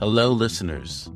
[0.00, 1.10] Hello, listeners.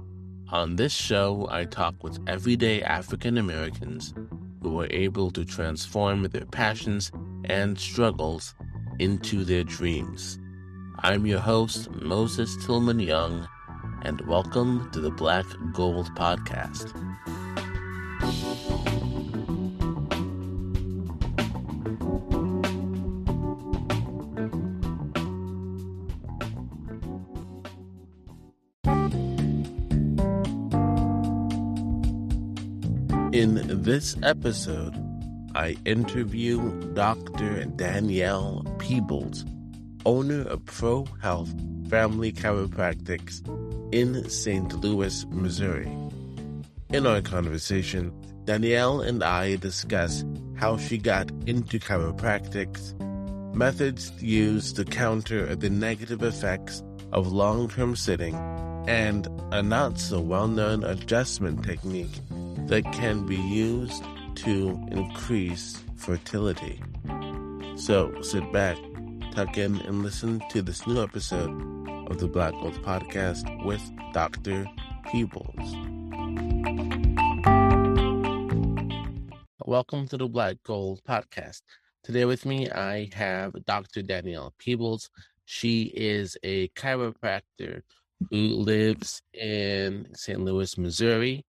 [0.51, 4.13] On this show, I talk with everyday African Americans
[4.61, 7.11] who are able to transform their passions
[7.47, 8.55] and struggles
[8.99, 10.39] into their dreams.
[10.99, 13.49] I'm your host, Moses Tillman Young,
[14.03, 16.93] and welcome to the Black Gold Podcast.
[33.95, 34.93] This episode,
[35.55, 36.59] I interview
[36.95, 37.65] Dr.
[37.77, 39.45] Danielle Peebles,
[40.05, 41.55] owner of Pro Health
[41.89, 43.39] Family Chiropractics
[43.95, 44.75] in St.
[44.81, 45.97] Louis, Missouri.
[46.89, 48.13] In our conversation,
[48.47, 50.25] Danielle and I discuss
[50.57, 52.99] how she got into chiropractics,
[53.55, 56.83] methods used to counter the negative effects
[57.13, 58.35] of long term sitting,
[58.89, 62.19] and a not so well known adjustment technique
[62.67, 64.03] that can be used
[64.35, 66.81] to increase fertility.
[67.77, 68.79] So sit back,
[69.33, 71.51] tuck in, and listen to this new episode
[72.11, 73.83] of the Black Gold Podcast with
[74.15, 74.67] Dr.
[75.11, 75.75] Peebles.
[79.67, 81.61] Welcome to the Black Gold Podcast.
[82.03, 84.01] Today with me, I have Dr.
[84.01, 85.11] Danielle Peebles.
[85.45, 87.83] She is a chiropractor
[88.31, 90.41] who lives in St.
[90.41, 91.45] Louis, Missouri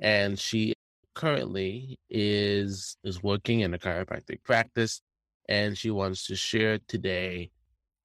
[0.00, 0.74] and she
[1.14, 5.02] currently is is working in a chiropractic practice
[5.48, 7.50] and she wants to share today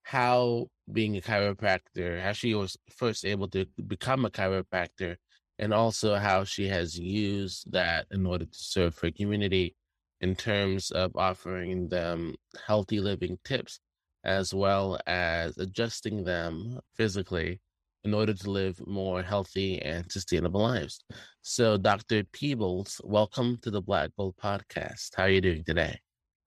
[0.03, 5.16] how being a chiropractor how she was first able to become a chiropractor
[5.59, 9.75] and also how she has used that in order to serve her community
[10.21, 12.35] in terms of offering them
[12.67, 13.79] healthy living tips
[14.23, 17.59] as well as adjusting them physically
[18.06, 21.03] in order to live more healthy and sustainable lives.
[21.42, 22.23] So, Dr.
[22.23, 25.09] Peebles, welcome to the Black Gold Podcast.
[25.16, 26.00] How are you doing today?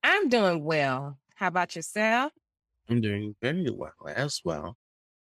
[0.04, 1.18] I'm doing well.
[1.34, 2.32] How about yourself?
[2.88, 4.76] I'm doing very well as well.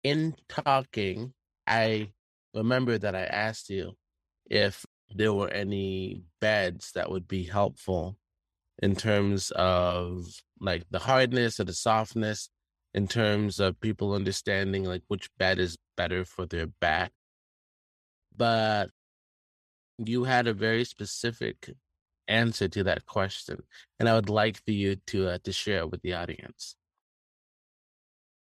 [0.05, 1.35] In talking,
[1.67, 2.11] I
[2.55, 3.93] remember that I asked you
[4.49, 8.17] if there were any beds that would be helpful
[8.81, 10.27] in terms of
[10.61, 12.49] like the hardness or the softness
[12.95, 17.13] in terms of people understanding like which bed is better for their back.
[18.35, 18.89] But
[19.99, 21.75] you had a very specific
[22.27, 23.59] answer to that question,
[23.99, 26.75] and I would like for you to uh, to share it with the audience.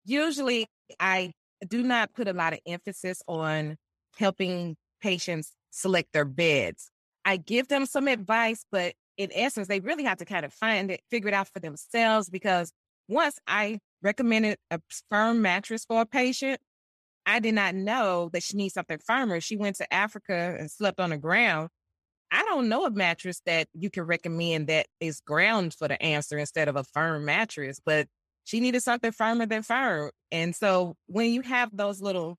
[0.06, 0.66] Usually,
[0.98, 1.32] I
[1.68, 3.76] do not put a lot of emphasis on
[4.16, 6.90] helping patients select their beds.
[7.26, 10.90] I give them some advice, but in essence, they really have to kind of find
[10.90, 12.72] it, figure it out for themselves because
[13.08, 14.80] once I recommended a
[15.10, 16.60] firm mattress for a patient.
[17.26, 19.40] I did not know that she needs something firmer.
[19.40, 21.68] She went to Africa and slept on the ground.
[22.30, 26.38] I don't know a mattress that you can recommend that is ground for the answer
[26.38, 28.08] instead of a firm mattress, but
[28.44, 30.10] she needed something firmer than firm.
[30.30, 32.38] And so when you have those little,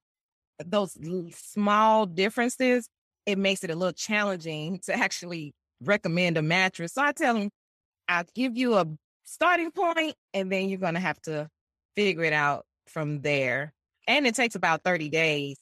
[0.66, 0.97] those
[1.35, 2.89] small differences,
[3.25, 6.93] it makes it a little challenging to actually recommend a mattress.
[6.93, 7.49] So I tell them,
[8.09, 8.85] I'll give you a
[9.23, 11.47] starting point, and then you're going to have to
[11.95, 13.73] figure it out from there.
[14.08, 15.58] And it takes about 30 days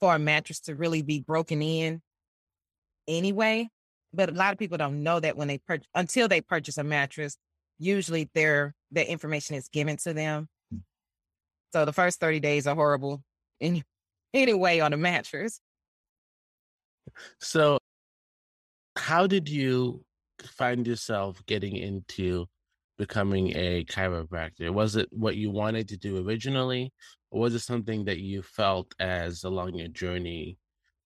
[0.00, 2.00] for a mattress to really be broken in
[3.06, 3.68] anyway.
[4.12, 6.84] But a lot of people don't know that when they purchase until they purchase a
[6.84, 7.36] mattress,
[7.78, 10.48] usually their their information is given to them.
[10.70, 10.78] Hmm.
[11.72, 13.22] So the first 30 days are horrible
[13.60, 13.82] in
[14.34, 15.60] anyway on a mattress.
[17.40, 17.78] So
[18.96, 20.04] how did you
[20.42, 22.46] find yourself getting into
[22.98, 24.70] becoming a chiropractor?
[24.70, 26.92] Was it what you wanted to do originally,
[27.32, 30.58] or was it something that you felt as along your journey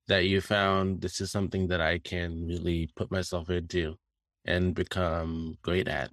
[0.09, 3.94] that you found this is something that I can really put myself into
[4.44, 6.10] and become great at?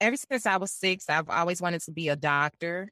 [0.00, 2.90] Ever since I was six, I've always wanted to be a doctor.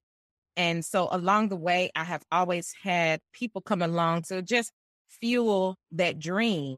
[0.57, 4.71] And so along the way, I have always had people come along to just
[5.09, 6.77] fuel that dream.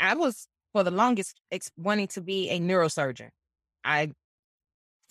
[0.00, 1.38] I was for the longest
[1.76, 3.28] wanting to be a neurosurgeon.
[3.84, 4.12] I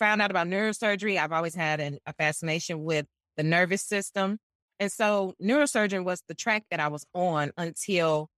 [0.02, 1.16] found out about neurosurgery.
[1.16, 3.06] I've always had an, a fascination with
[3.36, 4.38] the nervous system.
[4.80, 8.28] And so neurosurgeon was the track that I was on until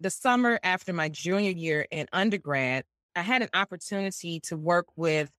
[0.00, 2.82] the summer after my junior year in undergrad.
[3.14, 5.30] I had an opportunity to work with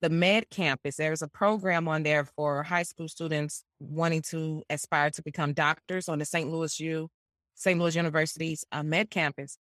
[0.00, 0.94] the Med Campus.
[0.94, 6.08] There's a program on there for high school students wanting to aspire to become doctors
[6.08, 6.48] on the St.
[6.48, 7.08] Louis U,
[7.56, 7.80] St.
[7.80, 9.58] Louis University's uh, Med Campus.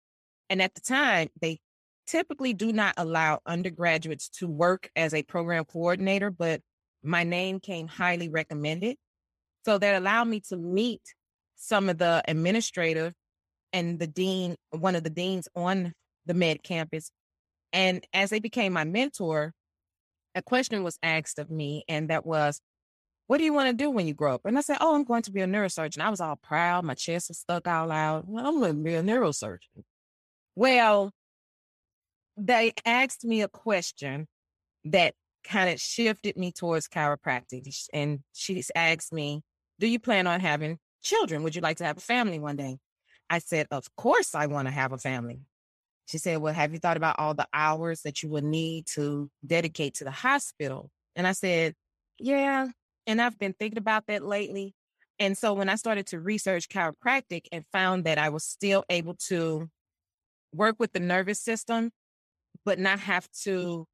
[0.49, 1.59] And at the time, they
[2.07, 6.61] typically do not allow undergraduates to work as a program coordinator, but
[7.03, 8.97] my name came highly recommended.
[9.65, 11.01] So that allowed me to meet
[11.55, 13.13] some of the administrative
[13.73, 15.93] and the dean, one of the deans on
[16.25, 17.11] the med campus.
[17.73, 19.53] And as they became my mentor,
[20.35, 22.61] a question was asked of me, and that was,
[23.27, 24.41] What do you want to do when you grow up?
[24.45, 25.99] And I said, Oh, I'm going to be a neurosurgeon.
[25.99, 26.85] I was all proud.
[26.85, 27.89] My chest was stuck out.
[28.27, 29.83] Well, I'm going to be a neurosurgeon.
[30.55, 31.11] Well,
[32.37, 34.27] they asked me a question
[34.85, 37.67] that kind of shifted me towards chiropractic.
[37.93, 39.41] And she asked me,
[39.79, 41.43] Do you plan on having children?
[41.43, 42.77] Would you like to have a family one day?
[43.29, 45.41] I said, Of course, I want to have a family.
[46.07, 49.29] She said, Well, have you thought about all the hours that you would need to
[49.45, 50.91] dedicate to the hospital?
[51.15, 51.73] And I said,
[52.19, 52.67] Yeah.
[53.07, 54.75] And I've been thinking about that lately.
[55.19, 59.15] And so when I started to research chiropractic and found that I was still able
[59.27, 59.69] to
[60.53, 61.91] work with the nervous system,
[62.67, 63.87] but not have to,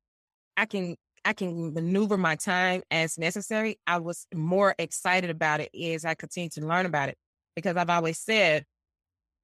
[0.57, 3.79] I can I can maneuver my time as necessary.
[3.85, 7.17] I was more excited about it as I continue to learn about it
[7.55, 8.65] because I've always said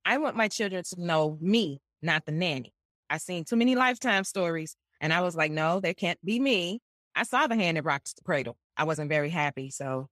[0.04, 2.74] I want my children to know me, not the nanny.
[3.08, 6.82] I've seen too many lifetime stories, and I was like, no, they can't be me.
[7.16, 8.58] I saw the hand that rocks the cradle.
[8.78, 9.70] I wasn't very happy.
[9.70, 10.08] So,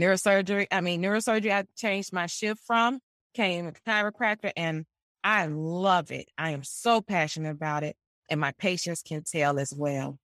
[0.00, 2.98] neurosurgery, I mean, neurosurgery, I changed my shift from,
[3.34, 4.84] came a chiropractor, and
[5.22, 6.28] I love it.
[6.36, 7.96] I am so passionate about it,
[8.30, 10.18] and my patients can tell as well.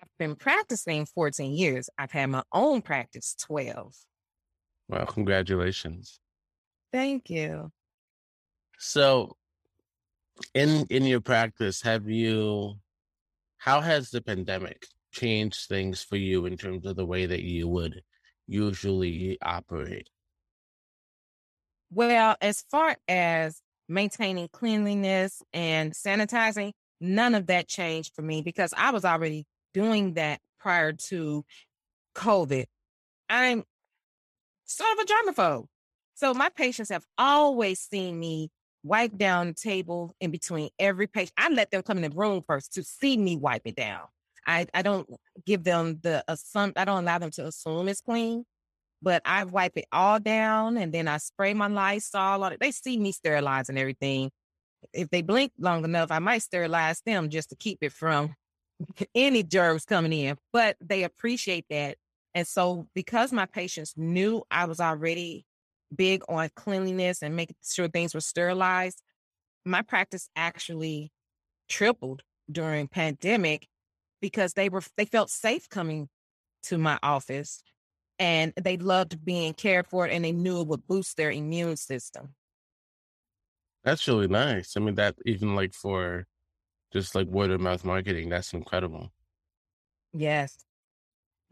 [0.00, 1.90] I've been practicing 14 years.
[1.98, 3.94] I've had my own practice 12.
[4.88, 6.20] Well, congratulations.
[6.92, 7.70] Thank you.
[8.78, 9.36] So,
[10.54, 12.76] in in your practice, have you
[13.58, 17.68] how has the pandemic changed things for you in terms of the way that you
[17.68, 18.02] would
[18.46, 20.08] usually operate?
[21.92, 23.60] Well, as far as
[23.90, 30.14] maintaining cleanliness and sanitizing, none of that changed for me because I was already doing
[30.14, 31.44] that prior to
[32.14, 32.66] COVID.
[33.28, 33.64] I'm
[34.64, 35.66] sort of a germaphobe.
[36.14, 38.50] So my patients have always seen me
[38.82, 41.32] wipe down the table in between every patient.
[41.36, 44.02] I let them come in the room first to see me wipe it down.
[44.46, 45.08] I, I don't
[45.46, 48.44] give them the assum I don't allow them to assume it's clean,
[49.02, 52.60] but I wipe it all down and then I spray my Lysol on it.
[52.60, 54.30] They see me sterilizing everything.
[54.92, 58.34] If they blink long enough, I might sterilize them just to keep it from
[59.14, 61.96] any germs coming in, but they appreciate that.
[62.34, 65.44] And so, because my patients knew I was already
[65.94, 69.02] big on cleanliness and making sure things were sterilized,
[69.64, 71.10] my practice actually
[71.68, 73.66] tripled during pandemic
[74.20, 76.08] because they were they felt safe coming
[76.62, 77.62] to my office
[78.20, 82.34] and they loved being cared for and they knew it would boost their immune system.
[83.82, 84.76] That's really nice.
[84.76, 86.26] I mean that even like for
[86.92, 88.28] just like word of mouth marketing.
[88.28, 89.10] That's incredible.
[90.12, 90.56] Yes,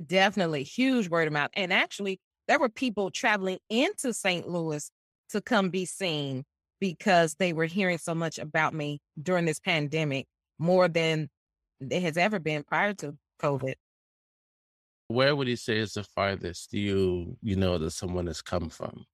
[0.04, 1.50] definitely huge word of mouth.
[1.54, 4.48] And actually, there were people traveling into St.
[4.48, 4.90] Louis
[5.30, 6.44] to come be seen
[6.80, 10.26] because they were hearing so much about me during this pandemic
[10.58, 11.28] more than
[11.80, 13.74] it has ever been prior to COVID.
[15.08, 18.68] Where would you say is the farthest do you you know that someone has come
[18.68, 19.06] from?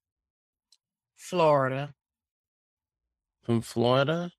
[1.17, 1.95] Florida.
[3.45, 4.33] From Florida?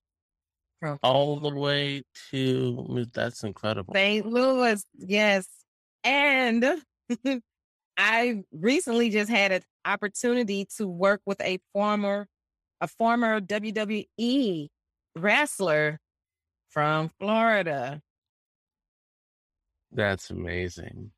[0.79, 3.93] From all the way to that's incredible.
[3.93, 4.25] St.
[4.25, 5.47] Louis, yes.
[6.03, 6.83] And
[7.97, 12.27] I recently just had an opportunity to work with a former
[12.81, 14.67] a former WWE
[15.15, 15.99] wrestler
[16.67, 18.01] from Florida.
[19.93, 21.11] That's amazing.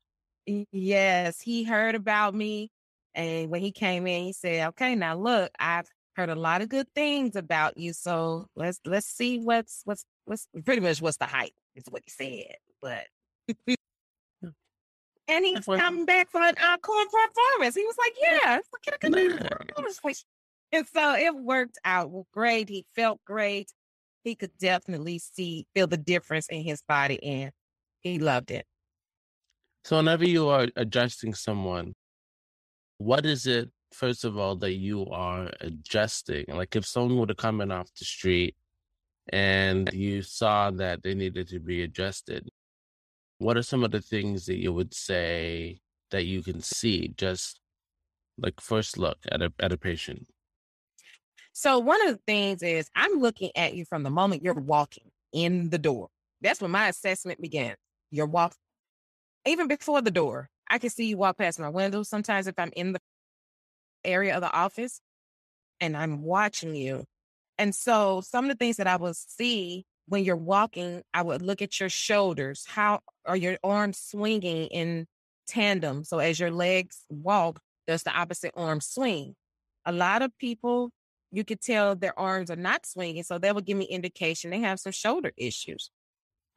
[0.72, 2.70] Yes, he heard about me
[3.14, 5.88] and when he came in he said, "Okay, now look, I've
[6.18, 7.92] heard a lot of good things about you.
[7.92, 12.10] So let's let's see what's what's what's pretty much what's the hype is what he
[12.10, 12.56] said.
[12.82, 13.06] But
[13.66, 14.48] hmm.
[15.28, 17.74] and he's coming back for an encore performance.
[17.74, 20.24] He was like, "Yeah, get a good performance."
[20.70, 22.68] And so it worked out great.
[22.68, 23.72] He felt great.
[24.22, 27.52] He could definitely see feel the difference in his body, and
[28.00, 28.66] he loved it.
[29.88, 31.94] So whenever you are adjusting someone,
[32.98, 36.44] what is it first of all, that you are adjusting.
[36.46, 38.54] Like if someone were to come in off the street
[39.30, 42.50] and you saw that they needed to be adjusted,
[43.38, 45.80] what are some of the things that you would say
[46.10, 47.58] that you can see just
[48.36, 50.26] like first look at a at a patient?
[51.54, 55.10] So one of the things is I'm looking at you from the moment you're walking
[55.32, 56.08] in the door.
[56.42, 57.78] That's when my assessment begins.
[58.10, 58.58] You're walking
[59.46, 60.48] even before the door.
[60.68, 62.02] I can see you walk past my window.
[62.02, 63.00] Sometimes if I'm in the
[64.04, 65.00] area of the office
[65.80, 67.04] and I'm watching you.
[67.56, 71.42] And so some of the things that I will see when you're walking, I would
[71.42, 72.64] look at your shoulders.
[72.66, 75.06] How are your arms swinging in
[75.46, 76.04] tandem?
[76.04, 79.34] So as your legs walk, Does the opposite arm swing?
[79.86, 80.90] A lot of people,
[81.32, 83.22] you could tell their arms are not swinging.
[83.22, 85.90] So that would give me indication they have some shoulder issues.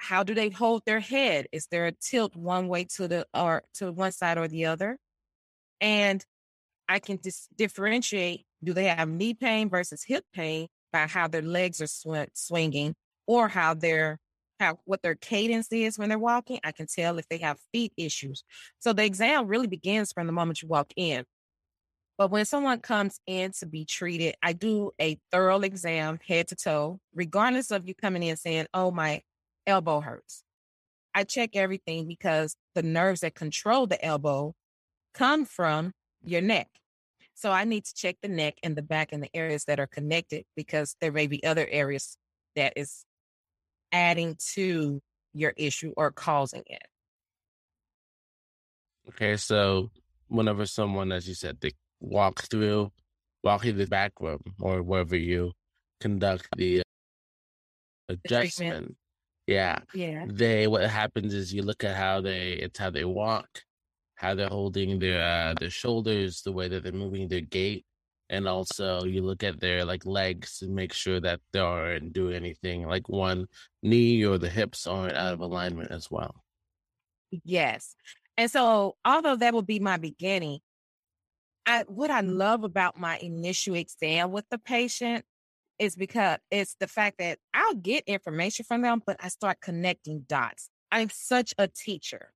[0.02, 1.46] How do they hold their head?
[1.52, 4.98] Is there a tilt one way to the or to one side or the other?
[5.80, 6.26] And
[6.90, 11.44] I can dis- differentiate do they have knee pain versus hip pain by how their
[11.44, 12.96] legs are sw- swinging
[13.28, 14.18] or how their
[14.60, 16.60] how what their cadence is when they're walking.
[16.64, 18.44] I can tell if they have feet issues.
[18.80, 21.26] So the exam really begins from the moment you walk in.
[22.18, 26.56] But when someone comes in to be treated, I do a thorough exam head to
[26.56, 29.22] toe, regardless of you coming in saying, "Oh, my
[29.72, 30.44] elbow hurts."
[31.14, 34.54] I check everything because the nerves that control the elbow
[35.14, 36.70] come from your neck.
[37.34, 39.88] So I need to check the neck and the back and the areas that are
[39.88, 42.18] connected because there may be other areas
[42.56, 43.04] that is
[43.92, 45.02] adding to
[45.34, 46.86] your issue or causing it.
[49.10, 49.90] Okay, so
[50.28, 52.92] whenever someone, as you said, they walk through,
[53.44, 55.52] walk through the back room or wherever you
[56.00, 56.84] conduct the
[58.08, 58.96] adjustment,
[59.48, 63.64] yeah, yeah, they what happens is you look at how they it's how they walk,
[64.16, 67.86] how they're holding their uh, their shoulders, the way that they're moving their gait,
[68.30, 72.36] and also you look at their like legs and make sure that they aren't doing
[72.36, 73.48] anything like one
[73.84, 76.44] knee or the hips aren't out of alignment as well.
[77.44, 77.96] Yes.
[78.38, 80.60] And so although that will be my beginning,
[81.66, 85.26] I what I love about my initial exam with the patient
[85.82, 90.26] is because it's the fact that I'll get information from them, but I start connecting
[90.28, 90.70] dots.
[90.92, 92.34] I'm such a teacher.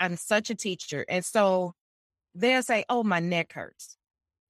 [0.00, 1.04] I'm such a teacher.
[1.08, 1.74] And so
[2.34, 3.96] they'll say, Oh, my neck hurts.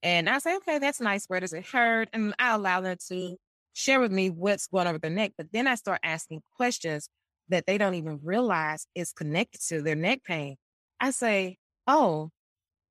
[0.02, 1.26] And I say, Okay, that's nice.
[1.26, 2.08] Where does it hurt?
[2.14, 3.37] And I allow them to
[3.75, 5.32] share with me what's going with their neck.
[5.37, 7.11] But then I start asking questions
[7.50, 10.56] that they don't even realize is connected to their neck pain.
[11.00, 12.30] I say, Oh,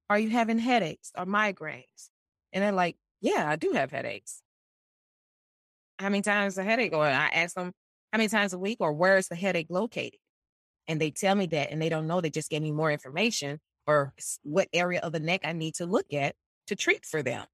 [0.08, 2.10] are you having headaches or migraines?
[2.54, 4.44] And they're like, Yeah, I do have headaches.
[6.00, 6.94] How many times a headache?
[6.94, 7.72] Or I ask them,
[8.12, 8.78] How many times a week?
[8.82, 10.20] Or where is the headache located?
[10.88, 13.60] and they tell me that and they don't know they just gave me more information
[13.88, 16.36] or what area of the neck I need to look at
[16.68, 17.46] to treat for them.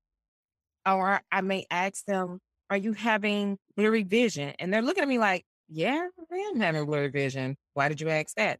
[0.86, 4.54] Or I may ask them, Are you having blurry vision?
[4.60, 7.58] And they're looking at me like, Yeah, I am having blurry vision.
[7.74, 8.60] Why did you ask that?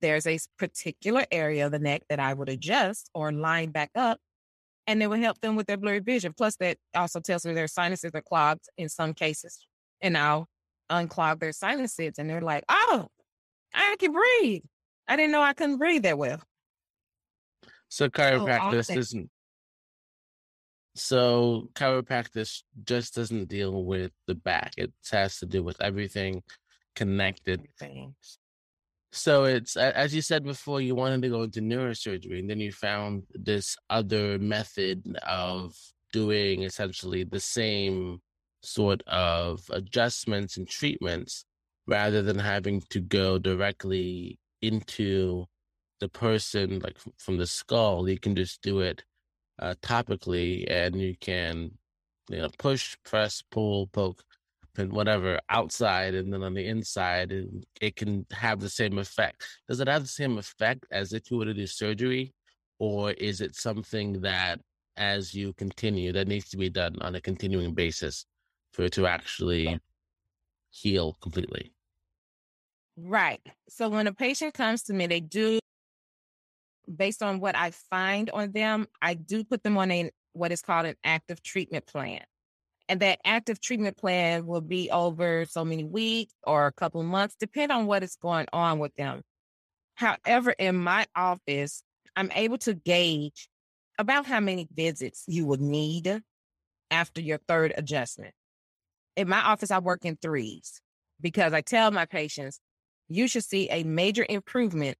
[0.00, 4.20] There's a particular area of the neck that I would adjust or line back up,
[4.86, 6.32] and it would help them with their blurry vision.
[6.36, 9.66] Plus, that also tells me their sinuses are clogged in some cases,
[10.00, 10.48] and I'll
[10.90, 12.14] unclog their sinuses.
[12.18, 13.08] And they're like, Oh,
[13.72, 14.62] I can breathe.
[15.08, 16.40] I didn't know I couldn't breathe that well.
[17.88, 18.98] So oh, chiropractic awesome.
[18.98, 19.30] isn't.
[20.96, 24.72] So chiropractic just doesn't deal with the back.
[24.76, 26.42] It has to do with everything
[26.94, 27.66] connected.
[27.78, 28.38] Things.
[29.14, 32.72] So it's as you said before, you wanted to go into neurosurgery, and then you
[32.72, 35.76] found this other method of
[36.12, 38.20] doing essentially the same
[38.64, 41.44] sort of adjustments and treatments
[41.86, 45.44] rather than having to go directly into
[46.00, 48.08] the person like from the skull.
[48.08, 49.04] You can just do it
[49.60, 51.70] uh, topically and you can
[52.28, 54.24] you know push press pull poke
[54.78, 59.44] and whatever outside and then on the inside and it can have the same effect
[59.68, 62.32] does it have the same effect as if you were to do surgery
[62.78, 64.60] or is it something that
[64.96, 68.26] as you continue that needs to be done on a continuing basis
[68.72, 69.78] for it to actually
[70.70, 71.74] heal completely
[72.96, 73.40] Right.
[73.68, 75.58] So when a patient comes to me, they do,
[76.94, 80.62] based on what I find on them, I do put them on a what is
[80.62, 82.20] called an active treatment plan.
[82.88, 87.34] And that active treatment plan will be over so many weeks or a couple months,
[87.38, 89.22] depend on what is going on with them.
[89.94, 91.82] However, in my office,
[92.14, 93.48] I'm able to gauge
[93.98, 96.20] about how many visits you will need
[96.90, 98.34] after your third adjustment.
[99.16, 100.80] In my office, I work in threes
[101.20, 102.60] because I tell my patients
[103.08, 104.98] you should see a major improvement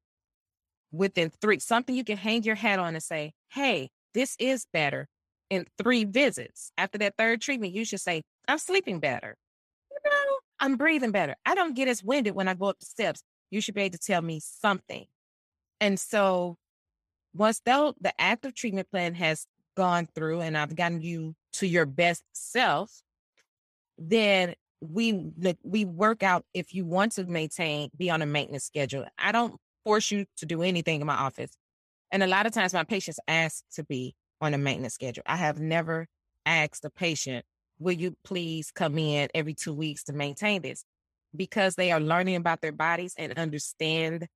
[0.93, 5.09] within three, something you can hang your hat on and say, hey, this is better
[5.55, 6.73] in three visits.
[6.77, 9.37] After that third treatment, you should say, I'm sleeping better.
[9.91, 11.35] You know, I'm breathing better.
[11.47, 13.23] I don't get as winded when I go up the steps.
[13.51, 15.07] You should be able to tell me something.
[15.81, 16.57] And so
[17.35, 19.47] once though the active treatment plan has
[19.77, 23.03] gone through and I've gotten you to your best self,
[23.99, 25.33] then we
[25.63, 29.07] we work out if you want to maintain be on a maintenance schedule.
[29.19, 31.51] I don't force you to do anything in my office.
[32.11, 35.23] And a lot of times my patients ask to be on a maintenance schedule.
[35.27, 36.07] I have never
[36.47, 37.45] asked a patient,
[37.79, 40.85] will you please come in every two weeks to maintain this?
[41.35, 44.29] Because they are learning about their bodies and understand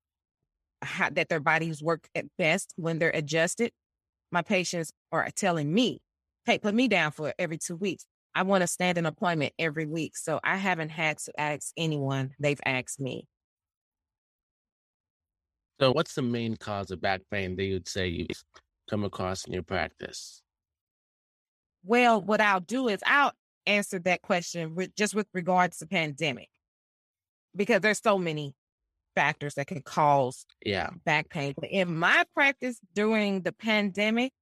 [0.83, 3.73] how, that their bodies work at best when they're adjusted.
[4.31, 6.01] my patients are telling me,
[6.45, 8.05] hey, put me down for every two weeks.
[8.35, 10.17] I want a standing appointment every week.
[10.17, 12.31] So I haven't had to ask anyone.
[12.39, 13.27] They've asked me.
[15.81, 18.27] So, what's the main cause of back pain that you'd say
[18.89, 20.43] come across in your practice?
[21.85, 23.33] Well, what I'll do is I'll
[23.67, 26.49] answer that question with, just with regards to pandemic,
[27.55, 28.55] because there's so many
[29.15, 31.55] factors that can cause yeah back pain.
[31.59, 34.33] But in my practice during the pandemic,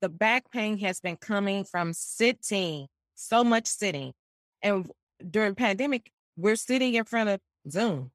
[0.00, 4.12] the back pain has been coming from sitting, so much sitting,
[4.62, 4.90] and
[5.30, 7.40] during pandemic, we're sitting in front of
[7.70, 8.10] Zoom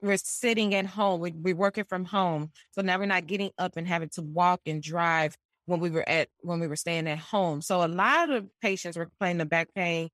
[0.00, 1.20] we're, sitting at home.
[1.20, 2.50] We, we're working from home.
[2.72, 5.36] So now we're not getting up and having to walk and drive
[5.66, 7.62] when we were at when we were staying at home.
[7.62, 10.08] So a lot of patients were complaining of back pain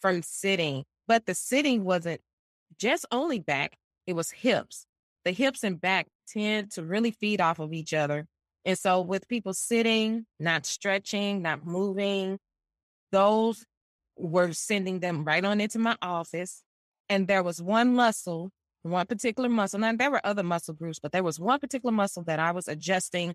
[0.00, 2.20] from sitting, but the sitting wasn't
[2.78, 3.76] just only back,
[4.06, 4.86] it was hips.
[5.24, 8.26] The hips and back tend to really feed off of each other.
[8.64, 12.38] And so with people sitting, not stretching, not moving,
[13.12, 13.64] those
[14.16, 16.62] were sending them right on into my office.
[17.08, 18.50] And there was one muscle
[18.90, 19.78] one particular muscle.
[19.78, 22.68] Now, there were other muscle groups, but there was one particular muscle that I was
[22.68, 23.34] adjusting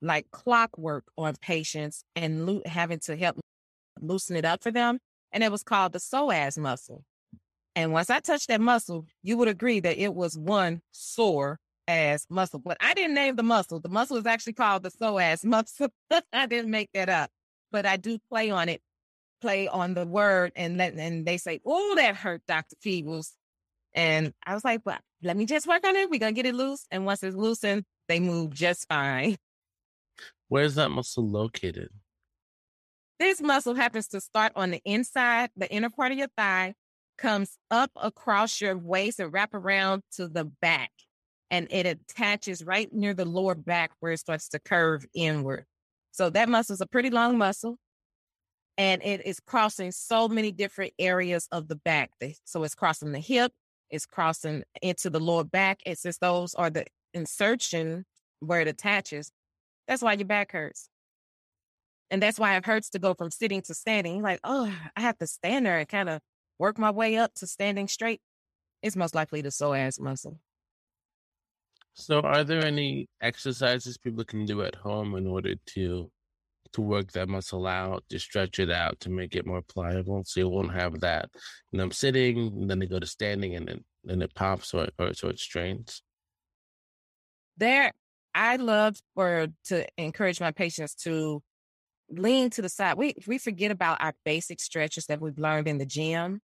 [0.00, 3.38] like clockwork on patients and lo- having to help
[4.00, 4.98] loosen it up for them.
[5.32, 7.04] And it was called the psoas muscle.
[7.74, 11.58] And once I touched that muscle, you would agree that it was one sore
[11.88, 12.58] ass muscle.
[12.58, 13.80] But I didn't name the muscle.
[13.80, 15.88] The muscle is actually called the psoas muscle.
[16.32, 17.30] I didn't make that up.
[17.70, 18.82] But I do play on it,
[19.40, 23.32] play on the word, and let and they say, "Oh, that hurt, Doctor Peebles."
[23.94, 26.10] And I was like, well, let me just work on it.
[26.10, 26.86] We're going to get it loose.
[26.90, 29.36] And once it's loosened, they move just fine.
[30.48, 31.90] Where's that muscle located?
[33.18, 36.74] This muscle happens to start on the inside, the inner part of your thigh,
[37.18, 40.90] comes up across your waist and wrap around to the back.
[41.50, 45.66] And it attaches right near the lower back where it starts to curve inward.
[46.10, 47.76] So that muscle is a pretty long muscle.
[48.78, 52.10] And it is crossing so many different areas of the back.
[52.44, 53.52] So it's crossing the hip,
[53.92, 55.80] is crossing into the lower back.
[55.86, 58.04] It says those are the insertion
[58.40, 59.30] where it attaches.
[59.86, 60.88] That's why your back hurts.
[62.10, 64.22] And that's why it hurts to go from sitting to standing.
[64.22, 66.20] Like, oh, I have to stand there and kind of
[66.58, 68.20] work my way up to standing straight.
[68.82, 70.38] It's most likely the psoas muscle.
[71.94, 76.10] So, are there any exercises people can do at home in order to
[76.72, 80.40] to work that muscle out, to stretch it out, to make it more pliable, so
[80.40, 81.28] you won't have that.
[81.72, 84.88] And I'm sitting, and then they go to standing, and then then it pops or
[84.98, 86.02] or so it strains.
[87.56, 87.92] There,
[88.34, 91.42] I love for to encourage my patients to
[92.10, 92.96] lean to the side.
[92.96, 96.40] We we forget about our basic stretches that we've learned in the gym,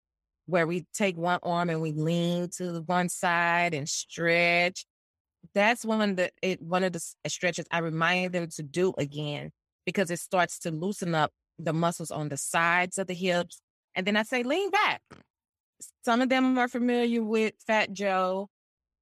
[0.46, 4.86] where we take one arm and we lean to one side and stretch.
[5.54, 9.52] That's one the it, one of the stretches I remind them to do again
[9.86, 13.60] because it starts to loosen up the muscles on the sides of the hips.
[13.94, 15.02] And then I say, lean back.
[16.04, 18.48] Some of them are familiar with Fat Joe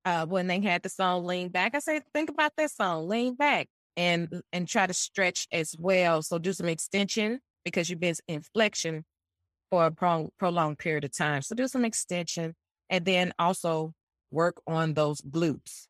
[0.05, 1.75] uh, when they had the song Lean Back.
[1.75, 6.23] I say, think about that song, Lean Back, and and try to stretch as well.
[6.23, 9.05] So do some extension because you've been in flexion
[9.71, 11.43] for a pro- prolonged period of time.
[11.43, 12.55] So do some extension
[12.91, 13.95] and then also
[14.31, 15.87] work on those glutes.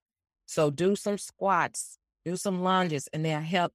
[0.47, 3.73] So do some squats, do some lunges, and they'll help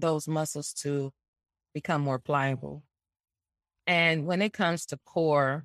[0.00, 1.12] those muscles to
[1.74, 2.82] become more pliable.
[3.86, 5.64] And when it comes to core,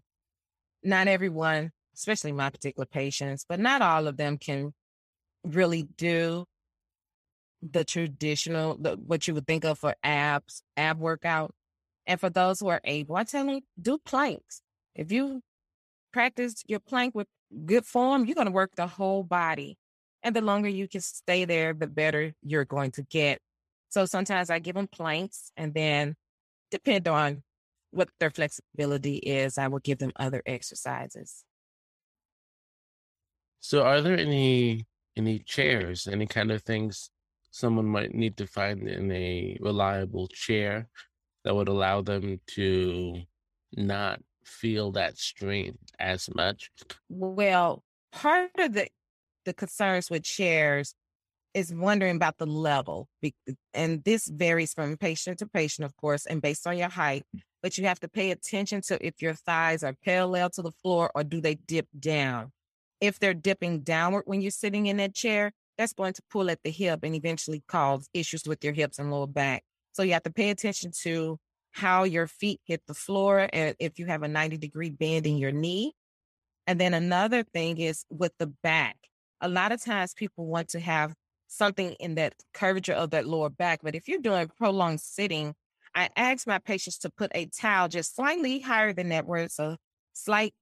[0.84, 4.74] not everyone, especially my particular patients, but not all of them can
[5.44, 6.46] really do
[7.62, 11.54] the traditional, the, what you would think of for abs, ab workout.
[12.06, 14.62] And for those who are able, I tell them do planks.
[14.96, 15.42] If you
[16.12, 17.28] practice your plank with
[17.66, 19.78] good form, you're going to work the whole body.
[20.22, 23.40] And the longer you can stay there, the better you're going to get
[23.94, 26.16] so sometimes I give them planks and then
[26.72, 27.44] depend on
[27.92, 31.44] what their flexibility is, I will give them other exercises.
[33.60, 37.12] So are there any any chairs, any kind of things
[37.52, 40.88] someone might need to find in a reliable chair
[41.44, 43.22] that would allow them to
[43.78, 46.72] not feel that strain as much?
[47.10, 48.88] Well, part of the
[49.46, 50.96] the concerns with chairs
[51.54, 53.08] is wondering about the level.
[53.74, 57.24] And this varies from patient to patient, of course, and based on your height.
[57.36, 57.42] Mm.
[57.62, 61.12] But you have to pay attention to if your thighs are parallel to the floor
[61.16, 62.52] or do they dip down.
[63.00, 66.60] If they're dipping downward when you're sitting in that chair, that's going to pull at
[66.64, 69.64] the hip and eventually cause issues with your hips and lower back.
[69.94, 71.40] So you have to pay attention to
[71.72, 75.38] how your feet hit the floor and if you have a 90 degree bend in
[75.38, 75.94] your knee.
[76.68, 78.98] And then another thing is with the back.
[79.42, 81.14] A lot of times people want to have
[81.54, 83.82] something in that curvature of that lower back.
[83.84, 85.54] But if you're doing prolonged sitting,
[85.96, 89.60] I ask my patients to put a towel just slightly higher than that, where it's
[89.60, 89.78] a
[90.14, 90.56] slight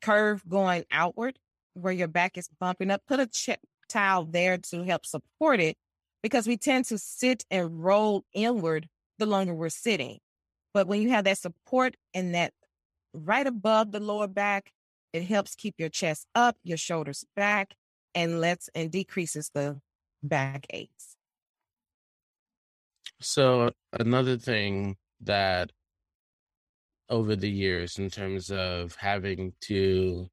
[0.00, 1.38] curve going outward,
[1.74, 3.02] where your back is bumping up.
[3.06, 5.76] Put a ch- towel there to help support it
[6.22, 10.18] because we tend to sit and roll inward the longer we're sitting.
[10.72, 12.52] But when you have that support and that
[13.12, 14.72] right above the lower back,
[15.12, 17.74] it helps keep your chest up, your shoulders back,
[18.14, 19.80] and lets and decreases the
[20.26, 21.16] back aches.
[23.20, 25.70] So another thing that
[27.08, 30.28] over the years in terms of having to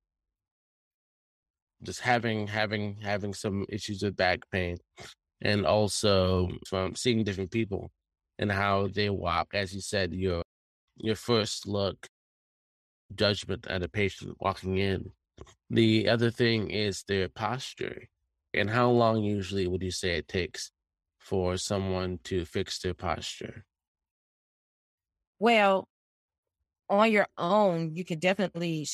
[1.84, 4.78] just having having having some issues with back pain
[5.42, 7.92] and also from seeing different people
[8.40, 10.42] and how they walk as you said your
[10.98, 12.08] your first look
[13.16, 15.12] judgment at a patient walking in
[15.70, 18.08] the other thing is their posture
[18.54, 20.72] and how long usually would you say it takes
[21.20, 23.66] for someone to fix their posture
[25.40, 25.88] well
[26.90, 28.86] on your own you can definitely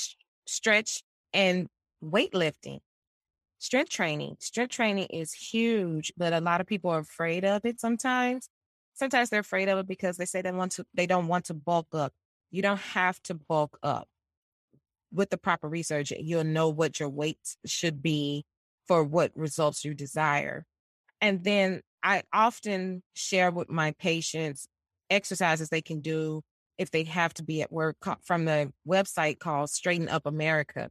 [0.50, 1.67] stretch and
[2.04, 2.80] weightlifting,
[3.60, 4.36] strength training.
[4.39, 8.50] Strength training is huge, but a lot of people are afraid of it sometimes.
[8.93, 11.54] Sometimes they're afraid of it because they say they want to they don't want to
[11.54, 12.13] bulk up.
[12.52, 14.08] You don't have to bulk up.
[15.12, 18.45] With the proper research, you'll know what your weight should be
[18.89, 20.65] for what results you desire.
[21.21, 24.67] And then I often share with my patients
[25.12, 26.41] exercises they can do
[26.80, 30.89] if they have to be at work from the website called Straighten Up America.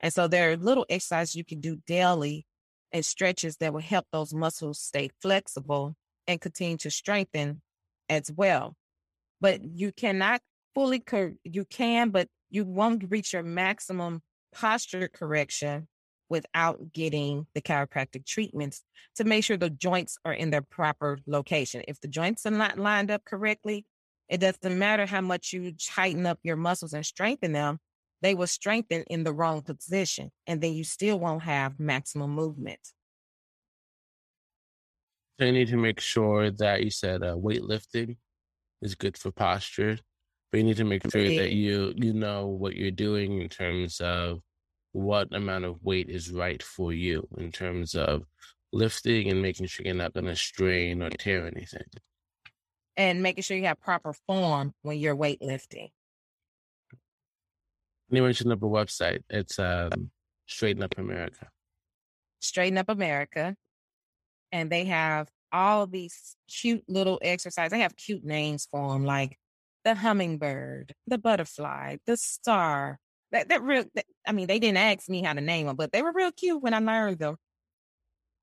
[0.00, 2.46] And so there are little exercises you can do daily
[2.92, 7.60] and stretches that will help those muscles stay flexible and continue to strengthen
[8.08, 8.74] as well.
[9.42, 10.40] But you cannot
[10.74, 14.22] fully, cor- you can, but you won't reach your maximum
[14.54, 15.88] posture correction
[16.28, 18.82] without getting the chiropractic treatments
[19.16, 21.82] to make sure the joints are in their proper location.
[21.86, 23.86] If the joints are not lined up correctly,
[24.28, 27.78] it doesn't matter how much you tighten up your muscles and strengthen them,
[28.22, 32.80] they will strengthen in the wrong position, and then you still won't have maximum movement.
[35.38, 38.16] So you need to make sure that you said uh, weightlifting
[38.80, 39.98] is good for posture,
[40.50, 44.00] but you need to make sure that you you know what you're doing in terms
[44.00, 44.40] of
[44.94, 48.24] what amount of weight is right for you in terms of
[48.72, 51.84] lifting and making sure you're not going to strain or tear anything.
[52.96, 55.90] And making sure you have proper form when you're weightlifting
[58.16, 59.22] you mentioned up a website.
[59.30, 59.90] It's uh,
[60.46, 61.48] Straighten Up America.
[62.40, 63.56] Straighten Up America.
[64.52, 67.70] And they have all these cute little exercises.
[67.70, 69.38] They have cute names for them, like
[69.84, 72.98] the hummingbird, the butterfly, the star.
[73.34, 73.84] That that real.
[73.96, 76.30] That, I mean, they didn't ask me how to name them, but they were real
[76.30, 77.36] cute when I learned them.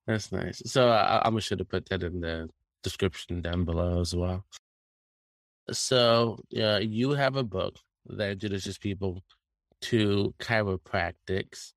[0.05, 0.61] That's nice.
[0.65, 2.49] So I, I'm sure to put that in the
[2.83, 4.43] description down below as well.
[5.71, 7.77] So yeah, you have a book
[8.07, 9.23] that introduces people
[9.83, 11.71] to chiropractics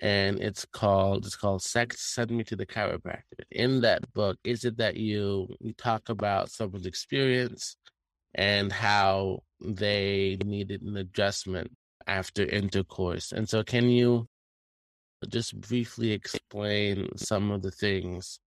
[0.00, 4.64] and it's called it's called sex sent me to the chiropractor in that book is
[4.64, 7.76] it that you you talk about someone's experience
[8.34, 11.70] and how they needed an adjustment
[12.06, 14.26] after intercourse and so can you
[15.28, 18.38] just briefly explain some of the things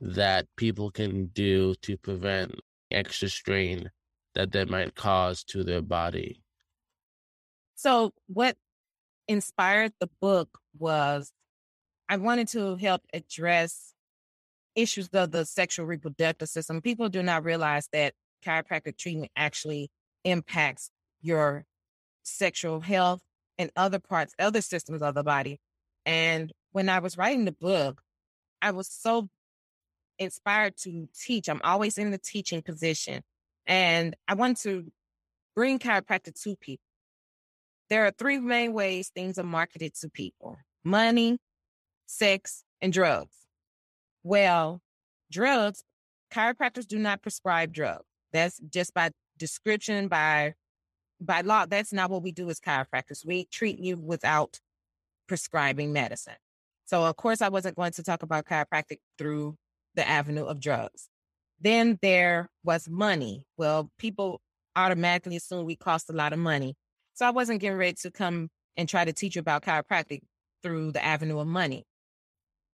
[0.00, 2.54] that people can do to prevent
[2.90, 3.90] extra strain
[4.34, 6.42] that they might cause to their body
[7.78, 8.56] so, what
[9.28, 11.32] inspired the book was
[12.08, 13.94] I wanted to help address
[14.74, 16.82] issues of the sexual reproductive system.
[16.82, 19.92] People do not realize that chiropractic treatment actually
[20.24, 20.90] impacts
[21.22, 21.66] your
[22.28, 23.20] sexual health
[23.58, 25.60] and other parts, other systems of the body.
[26.06, 28.00] And when I was writing the book,
[28.62, 29.28] I was so
[30.18, 31.48] inspired to teach.
[31.48, 33.22] I'm always in the teaching position.
[33.66, 34.90] And I want to
[35.54, 36.84] bring chiropractic to people.
[37.90, 41.38] There are three main ways things are marketed to people money,
[42.06, 43.34] sex, and drugs.
[44.22, 44.80] Well,
[45.30, 45.84] drugs,
[46.32, 48.04] chiropractors do not prescribe drugs.
[48.32, 50.54] That's just by description, by
[51.20, 51.66] by law.
[51.66, 53.26] That's not what we do as chiropractors.
[53.26, 54.60] We treat you without
[55.26, 56.36] prescribing medicine.
[56.86, 59.56] So of course I wasn't going to talk about chiropractic through
[59.94, 61.08] the avenue of drugs.
[61.60, 63.44] Then there was money.
[63.56, 64.40] Well, people
[64.76, 66.76] automatically assume we cost a lot of money.
[67.14, 70.20] So I wasn't getting ready to come and try to teach you about chiropractic
[70.62, 71.84] through the avenue of money.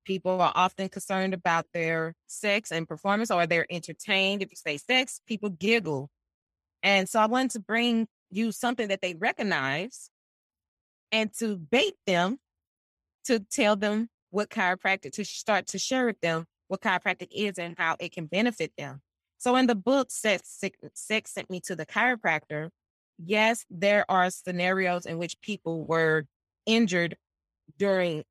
[0.05, 4.41] People are often concerned about their sex and performance, or they're entertained.
[4.41, 6.09] If you say sex, people giggle.
[6.83, 10.09] And so I wanted to bring you something that they recognize
[11.11, 12.37] and to bait them
[13.25, 17.75] to tell them what chiropractic, to start to share with them what chiropractic is and
[17.77, 19.01] how it can benefit them.
[19.37, 20.61] So in the book, Sex,
[20.93, 22.69] Sex Sent Me to the Chiropractor,
[23.23, 26.25] yes, there are scenarios in which people were
[26.65, 27.17] injured
[27.77, 28.23] during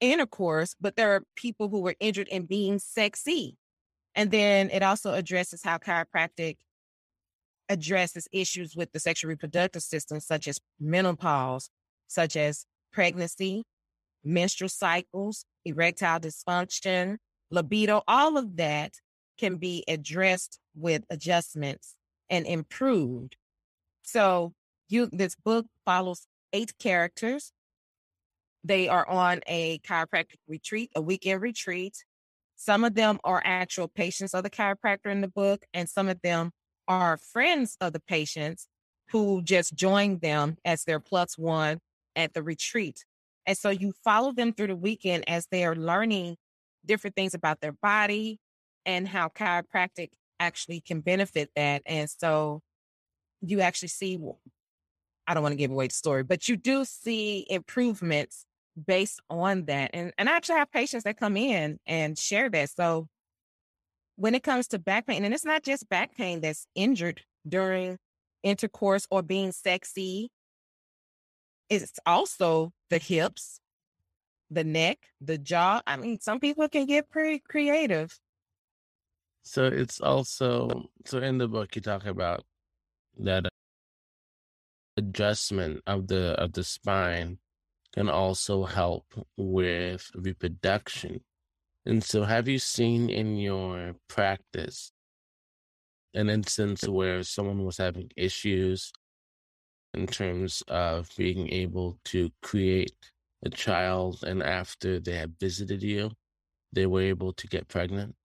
[0.00, 3.56] intercourse, but there are people who were injured in being sexy.
[4.14, 6.56] And then it also addresses how chiropractic
[7.68, 11.70] addresses issues with the sexual reproductive system, such as menopause,
[12.06, 13.64] such as pregnancy,
[14.24, 17.16] menstrual cycles, erectile dysfunction,
[17.50, 18.92] libido, all of that
[19.38, 21.94] can be addressed with adjustments
[22.30, 23.36] and improved.
[24.02, 24.52] So
[24.88, 27.52] you this book follows eight characters.
[28.62, 32.04] They are on a chiropractic retreat, a weekend retreat.
[32.56, 36.20] Some of them are actual patients of the chiropractor in the book, and some of
[36.22, 36.52] them
[36.88, 38.68] are friends of the patients
[39.10, 41.78] who just joined them as their plus one
[42.16, 43.04] at the retreat.
[43.46, 46.36] And so you follow them through the weekend as they are learning
[46.84, 48.38] different things about their body
[48.86, 51.82] and how chiropractic actually can benefit that.
[51.86, 52.60] And so
[53.40, 54.18] you actually see,
[55.26, 58.46] I don't want to give away the story, but you do see improvements
[58.86, 59.90] based on that.
[59.94, 62.70] And, and I actually have patients that come in and share that.
[62.70, 63.08] So
[64.16, 67.98] when it comes to back pain, and it's not just back pain that's injured during
[68.42, 70.30] intercourse or being sexy,
[71.68, 73.60] it's also the hips,
[74.50, 75.80] the neck, the jaw.
[75.86, 78.18] I mean, some people can get pretty creative.
[79.42, 82.44] So it's also so in the book you talk about
[83.18, 83.46] that
[84.96, 87.38] adjustment of the of the spine
[87.94, 91.20] can also help with reproduction.
[91.86, 94.92] And so have you seen in your practice
[96.14, 98.92] an instance where someone was having issues
[99.94, 102.94] in terms of being able to create
[103.44, 106.10] a child and after they had visited you,
[106.72, 108.16] they were able to get pregnant?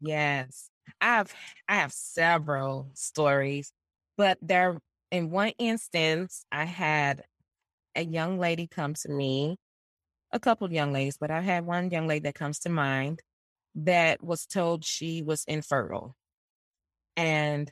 [0.00, 0.70] Yes.
[1.00, 1.34] I've
[1.68, 3.72] I have several stories,
[4.16, 4.78] but there
[5.10, 7.22] in one instance I had
[7.96, 9.58] a young lady come to me,
[10.34, 13.22] a couple of young ladies, but I had one young lady that comes to mind
[13.76, 16.16] that was told she was infertile.
[17.16, 17.70] And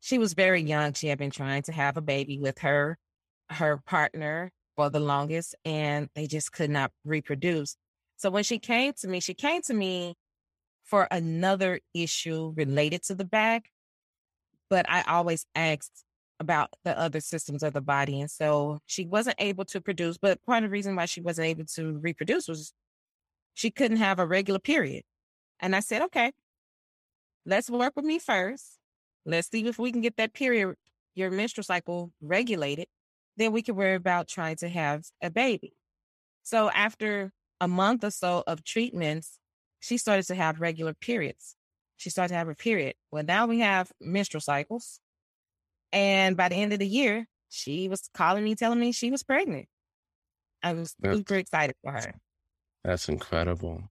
[0.00, 0.92] she was very young.
[0.92, 2.98] She had been trying to have a baby with her
[3.50, 7.76] her partner for the longest and they just could not reproduce.
[8.16, 10.14] So when she came to me, she came to me
[10.84, 13.70] for another issue related to the back,
[14.68, 16.04] but I always asked
[16.40, 18.20] about the other systems of the body.
[18.20, 21.46] And so she wasn't able to produce, but part of the reason why she wasn't
[21.46, 22.72] able to reproduce was
[23.54, 25.04] she couldn't have a regular period.
[25.60, 26.32] And I said, okay,
[27.44, 28.78] let's work with me first.
[29.26, 30.76] Let's see if we can get that period,
[31.14, 32.86] your menstrual cycle regulated.
[33.36, 35.74] Then we can worry about trying to have a baby.
[36.42, 39.38] So after a month or so of treatments,
[39.80, 41.56] she started to have regular periods.
[41.98, 42.94] She started to have her period.
[43.10, 45.00] Well, now we have menstrual cycles.
[45.92, 49.22] And by the end of the year, she was calling me, telling me she was
[49.22, 49.66] pregnant.
[50.62, 52.14] I was that's, super excited for her.
[52.84, 53.90] That's incredible.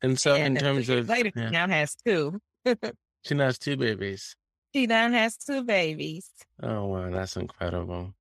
[0.00, 1.50] And so, and in terms of later, yeah.
[1.50, 2.40] now has two.
[3.24, 4.34] she now has two babies.
[4.74, 6.28] She now has two babies.
[6.62, 8.14] Oh wow, that's incredible.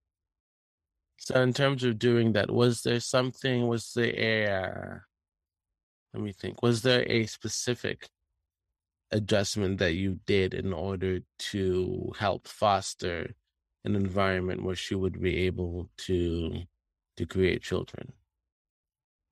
[1.18, 3.68] So, in terms of doing that, was there something?
[3.68, 4.48] Was there a?
[4.48, 5.00] Uh,
[6.14, 6.62] let me think.
[6.62, 8.10] Was there a specific
[9.12, 13.34] adjustment that you did in order to help foster
[13.84, 16.64] an environment where she would be able to
[17.18, 18.14] to create children?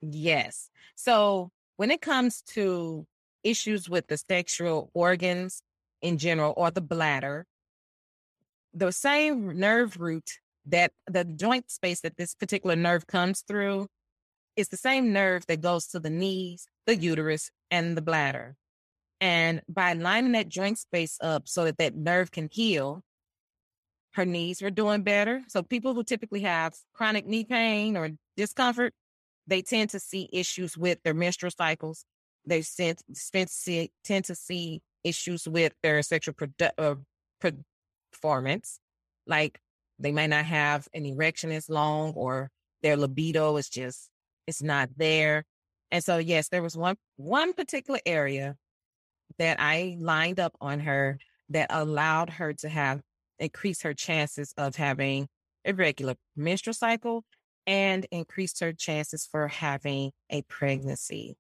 [0.02, 0.70] Yes.
[0.96, 3.06] So when it comes to
[3.44, 5.62] issues with the sexual organs
[6.02, 7.46] in general or the bladder
[8.74, 10.30] the same nerve root
[10.66, 13.88] that the joint space that this particular nerve comes through
[14.56, 18.56] is the same nerve that goes to the knees the uterus and the bladder
[19.22, 23.04] and by lining that joint space up so that that nerve can heal,
[24.14, 25.44] her knees were doing better.
[25.48, 28.94] So people who typically have chronic knee pain or discomfort,
[29.48, 32.06] they tend to see issues with their menstrual cycles.
[32.46, 32.98] They tend,
[34.26, 36.96] to see issues with their sexual produ- uh,
[38.12, 38.80] performance.
[39.28, 39.60] Like
[40.00, 42.50] they might not have an erection as long or
[42.82, 44.10] their libido is just,
[44.48, 45.44] it's not there.
[45.92, 48.56] And so, yes, there was one, one particular area
[49.40, 51.18] that I lined up on her
[51.50, 53.02] that allowed her to have
[53.40, 55.28] increase her chances of having
[55.66, 57.24] a regular menstrual cycle
[57.66, 61.38] and increased her chances for having a pregnancy.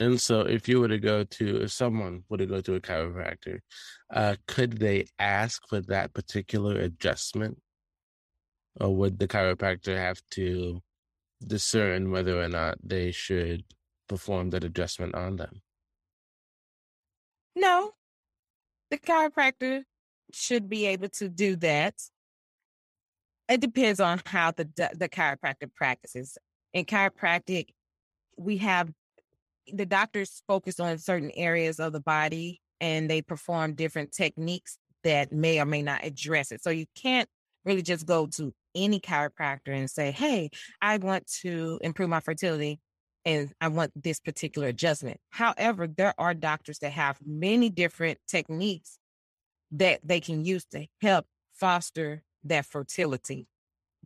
[0.00, 2.80] And so, if you were to go to, if someone were to go to a
[2.80, 3.60] chiropractor,
[4.12, 7.60] uh, could they ask for that particular adjustment?
[8.80, 10.80] Or would the chiropractor have to
[11.46, 13.62] discern whether or not they should
[14.08, 15.62] perform that adjustment on them?
[17.56, 17.92] No,
[18.90, 19.82] the chiropractor
[20.32, 21.94] should be able to do that.
[23.48, 24.64] It depends on how the
[24.96, 26.38] the chiropractor practices.
[26.72, 27.68] In chiropractic,
[28.36, 28.90] we have
[29.72, 35.32] the doctors focus on certain areas of the body and they perform different techniques that
[35.32, 36.62] may or may not address it.
[36.62, 37.28] So you can't
[37.64, 40.50] really just go to any chiropractor and say, Hey,
[40.82, 42.80] I want to improve my fertility
[43.24, 45.18] and I want this particular adjustment.
[45.30, 48.98] However, there are doctors that have many different techniques
[49.72, 53.46] that they can use to help foster that fertility.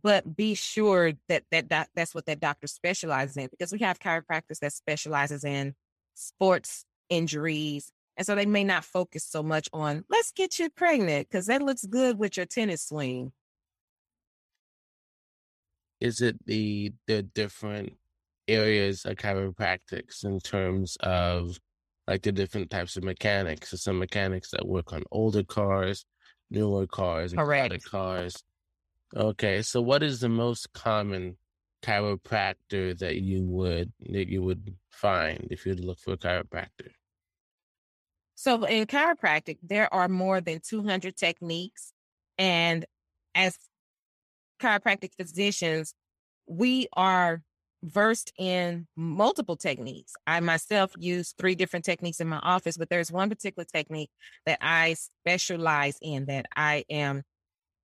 [0.01, 3.99] But be sure that, that, that that's what that doctor specializes in because we have
[3.99, 5.75] chiropractors that specializes in
[6.13, 7.91] sports injuries.
[8.15, 11.61] And so they may not focus so much on let's get you pregnant because that
[11.61, 13.33] looks good with your tennis swing.
[15.99, 17.93] Is it the the different
[18.49, 21.59] areas of chiropractics in terms of
[22.07, 23.69] like the different types of mechanics.
[23.69, 26.05] So some mechanics that work on older cars,
[26.49, 28.43] newer cars, correct cars.
[29.15, 31.37] Okay, so what is the most common
[31.83, 36.89] chiropractor that you would that you would find if you look for a chiropractor?
[38.35, 41.93] So in chiropractic, there are more than 200 techniques,
[42.37, 42.85] and
[43.35, 43.57] as
[44.61, 45.93] chiropractic physicians,
[46.47, 47.41] we are
[47.83, 50.13] versed in multiple techniques.
[50.27, 54.09] I myself use three different techniques in my office, but there's one particular technique
[54.45, 57.23] that I specialize in that I am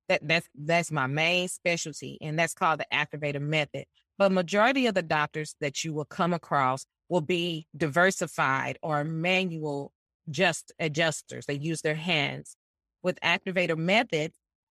[0.08, 3.84] that that's that's my main specialty and that's called the activator method.
[4.18, 9.92] But majority of the doctors that you will come across will be diversified or manual
[10.30, 11.46] just adjusters.
[11.46, 12.56] They use their hands.
[13.02, 14.32] With activator method,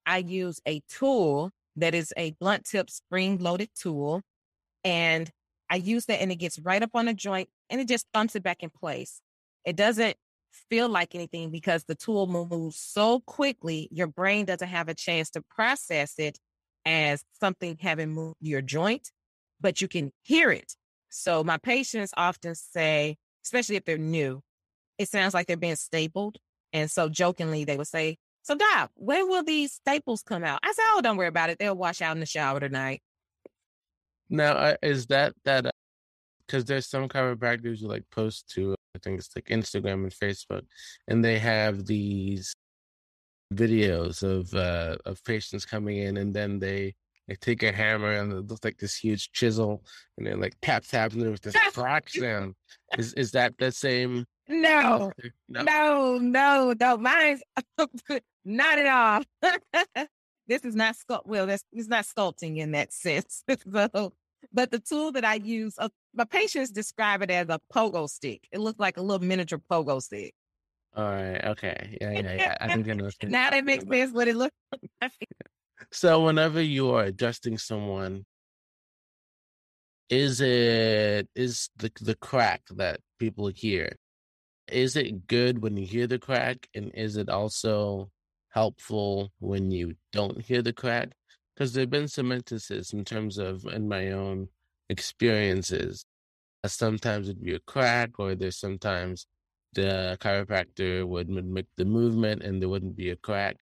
[0.06, 4.22] I use a tool that is a blunt tip spring loaded tool
[4.88, 5.30] and
[5.68, 8.34] I use that and it gets right up on the joint and it just thumps
[8.34, 9.20] it back in place.
[9.66, 10.16] It doesn't
[10.70, 15.28] feel like anything because the tool moves so quickly, your brain doesn't have a chance
[15.30, 16.38] to process it
[16.86, 19.10] as something having moved your joint,
[19.60, 20.72] but you can hear it.
[21.10, 24.40] So my patients often say, especially if they're new,
[24.96, 26.38] it sounds like they're being stapled.
[26.72, 30.60] And so jokingly, they would say, So, Doc, when will these staples come out?
[30.62, 31.58] I said, Oh, don't worry about it.
[31.58, 33.02] They'll wash out in the shower tonight.
[34.30, 35.70] Now, is that that
[36.46, 40.12] because uh, there's some chiropractors who like post to I think it's like Instagram and
[40.12, 40.62] Facebook,
[41.06, 42.54] and they have these
[43.54, 46.94] videos of uh of patients coming in, and then they
[47.28, 49.84] they take a hammer and it looks like this huge chisel,
[50.16, 52.54] and then like tap tap and with this crack sound.
[52.96, 54.24] Is is that the same?
[54.48, 55.12] No,
[55.48, 56.96] no, no, no, no.
[56.96, 57.42] Mine's
[58.46, 59.22] not at all.
[60.46, 61.26] this is not sculpt.
[61.26, 63.44] Well, that's it's not sculpting in that sense.
[63.72, 64.14] so,
[64.52, 68.48] but the tool that I use, uh, my patients describe it as a pogo stick.
[68.52, 70.34] It looks like a little miniature pogo stick.
[70.96, 71.44] All right.
[71.44, 71.98] Okay.
[72.00, 72.12] Yeah.
[72.12, 72.34] Yeah.
[72.34, 72.56] Yeah.
[72.60, 73.10] I think I know.
[73.24, 74.12] now that makes sense.
[74.12, 74.54] What it looks.
[75.00, 75.12] like.
[75.92, 78.24] so, whenever you are adjusting someone,
[80.10, 83.96] is it is the the crack that people hear?
[84.66, 88.10] Is it good when you hear the crack, and is it also
[88.50, 91.10] helpful when you don't hear the crack
[91.58, 94.48] because there have been some instances in terms of in my own
[94.90, 96.04] experiences
[96.62, 99.26] uh, sometimes it'd be a crack or there's sometimes
[99.72, 103.56] the chiropractor would make the movement and there wouldn't be a crack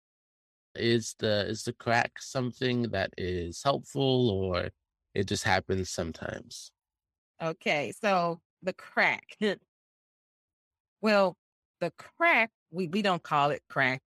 [0.75, 4.69] is the is the crack something that is helpful or
[5.15, 6.71] it just happens sometimes
[7.43, 9.25] okay so the crack
[11.01, 11.35] well
[11.81, 14.03] the crack we, we don't call it crack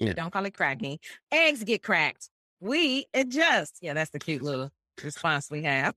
[0.00, 0.12] yeah.
[0.12, 0.98] Don't call it cracking.
[1.32, 2.30] Eggs get cracked.
[2.60, 3.78] We adjust.
[3.80, 4.70] Yeah, that's the cute little
[5.02, 5.94] response we have.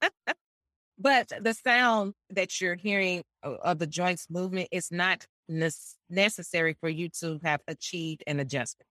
[0.98, 5.70] but the sound that you're hearing of the joints movement is not ne-
[6.08, 8.86] necessary for you to have achieved an adjustment.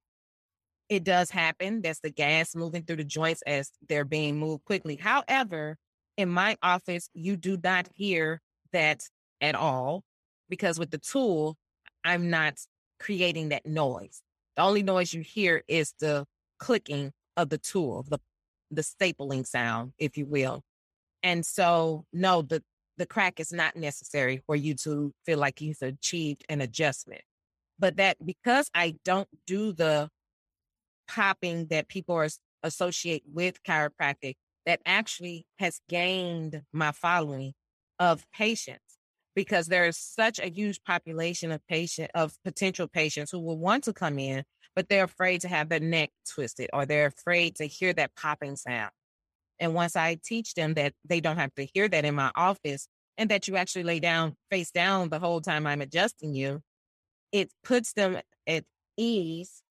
[0.89, 1.81] It does happen.
[1.81, 4.95] That's the gas moving through the joints as they're being moved quickly.
[4.95, 5.77] However,
[6.17, 8.41] in my office, you do not hear
[8.73, 9.08] that
[9.41, 10.04] at all
[10.50, 11.58] because with the tool,
[12.04, 12.60] I'm not
[13.00, 14.21] creating that noise.
[14.56, 16.25] The only noise you hear is the
[16.63, 18.19] clicking of the tool, the
[18.71, 20.63] the stapling sound, if you will.
[21.21, 22.63] And so, no, the
[22.97, 27.21] the crack is not necessary for you to feel like you've achieved an adjustment.
[27.79, 30.09] But that because I don't do the
[31.07, 32.29] popping that people are
[32.63, 34.35] associate with chiropractic,
[34.65, 37.53] that actually has gained my following
[37.99, 38.79] of patients
[39.35, 43.83] because there is such a huge population of patient of potential patients who will want
[43.83, 44.43] to come in,
[44.76, 48.56] but they're afraid to have their neck twisted or they're afraid to hear that popping
[48.56, 48.92] sound.
[49.60, 52.88] And once I teach them that they don't have to hear that in my office,
[53.17, 56.62] and that you actually lay down face down the whole time I'm adjusting you,
[57.32, 58.63] it puts them at
[58.98, 59.62] ease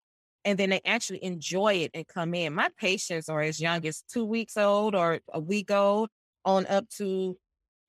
[0.45, 2.55] and then they actually enjoy it and come in.
[2.55, 6.09] My patients are as young as two weeks old or a week old
[6.45, 7.37] on up to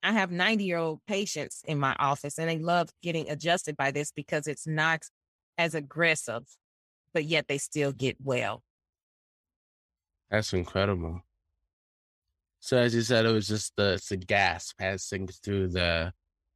[0.03, 3.91] I have 90 year old patients in my office and they love getting adjusted by
[3.91, 5.01] this because it's not
[5.57, 6.43] as aggressive,
[7.13, 8.63] but yet they still get well.
[10.29, 11.21] That's incredible.
[12.59, 16.13] So as you said, it was just the it's the gas passing through the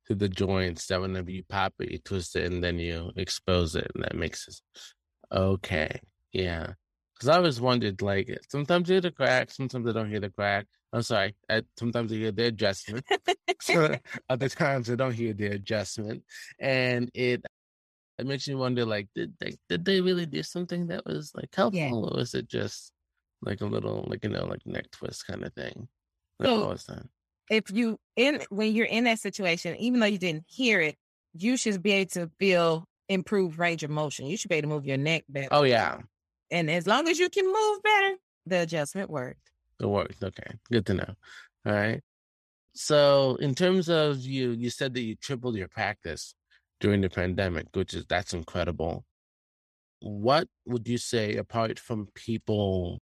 [0.08, 3.76] through the joints that whenever you pop it, you twist it and then you expose
[3.76, 4.62] it and that makes it
[5.36, 6.00] okay.
[6.32, 6.74] Yeah.
[7.14, 10.30] Because I always wondered, like, sometimes you hear the crack, sometimes I don't hear the
[10.30, 10.68] crack.
[10.94, 11.36] I'm sorry.
[11.50, 13.06] I, sometimes I hear the adjustment.
[13.62, 13.96] so
[14.30, 16.24] other times I don't hear the adjustment.
[16.60, 17.44] And it
[18.20, 21.54] it makes you wonder, like, did they did they really do something that was like
[21.56, 21.92] helpful, yeah.
[21.92, 22.92] or was it just
[23.42, 25.88] like a little, like you know, like neck twist kind of thing?
[26.42, 26.76] so,
[27.50, 30.96] if you in when you're in that situation, even though you didn't hear it,
[31.34, 34.26] you should be able to feel improved range of motion.
[34.26, 35.50] You should be able to move your neck better.
[35.52, 36.00] Oh yeah.
[36.52, 38.16] And as long as you can move better,
[38.46, 39.52] the adjustment worked.
[39.80, 40.24] It worked.
[40.24, 40.52] Okay.
[40.72, 41.14] Good to know.
[41.66, 42.02] All right.
[42.74, 46.36] So in terms of you, you said that you tripled your practice
[46.80, 49.06] during the pandemic, which is that's incredible.
[50.00, 53.00] What would you say apart from people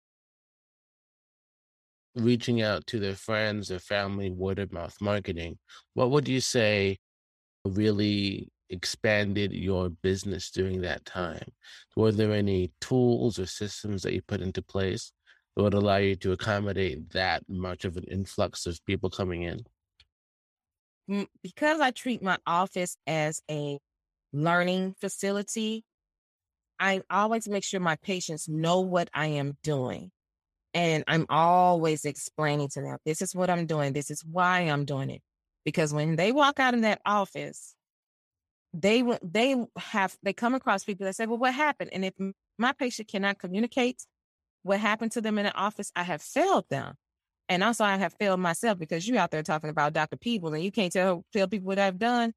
[2.15, 5.59] reaching out to their friends or family, word of mouth marketing,
[5.95, 6.99] what would you say
[7.65, 11.53] really expanded your business during that time?
[11.97, 15.13] Were there any tools or systems that you put into place
[15.57, 19.61] that would allow you to accommodate that much of an influx of people coming in?
[21.43, 23.79] Because I treat my office as a
[24.33, 25.85] learning facility,
[26.79, 30.11] I always make sure my patients know what I am doing.
[30.75, 33.95] And I'm always explaining to them, this is what I'm doing.
[33.95, 35.23] This is why I'm doing it.
[35.65, 37.75] Because when they walk out in that office,
[38.75, 42.15] they they have they come across people that say, "Well, what happened?" And if
[42.59, 44.05] my patient cannot communicate
[44.63, 46.95] what happened to them in the office, I have failed them,
[47.49, 50.17] and also I have failed myself because you're out there talking about Dr.
[50.17, 52.33] Peebles and you can't tell tell people what I've done.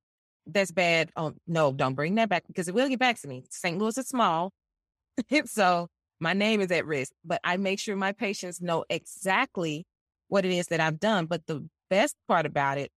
[0.46, 1.12] That's bad.
[1.16, 3.44] Oh no, don't bring that back because it will get back to me.
[3.50, 3.78] St.
[3.78, 4.52] Louis is small,
[5.46, 5.88] so
[6.20, 7.12] my name is at risk.
[7.26, 9.86] But I make sure my patients know exactly
[10.28, 11.26] what it is that I've done.
[11.26, 12.92] But the best part about it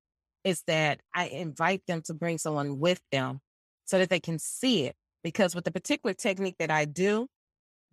[0.44, 3.40] is that I invite them to bring someone with them
[3.86, 4.94] so that they can see it.
[5.22, 7.26] Because with the particular technique that I do,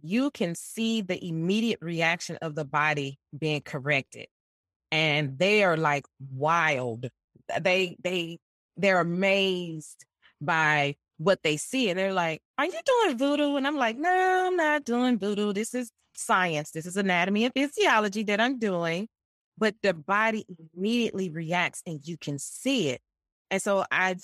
[0.04, 4.28] you can see the immediate reaction of the body being corrected.
[4.92, 7.10] And they are like wild.
[7.62, 8.40] They they
[8.78, 10.06] they're amazed
[10.42, 11.90] by what they see.
[11.90, 13.56] And they're like, Are you doing voodoo?
[13.56, 15.54] And I'm like, No, I'm not doing voodoo.
[15.54, 16.72] This is science.
[16.72, 19.08] This is anatomy and physiology that I'm doing
[19.62, 20.44] but the body
[20.76, 23.00] immediately reacts and you can see it.
[23.52, 24.24] And so I've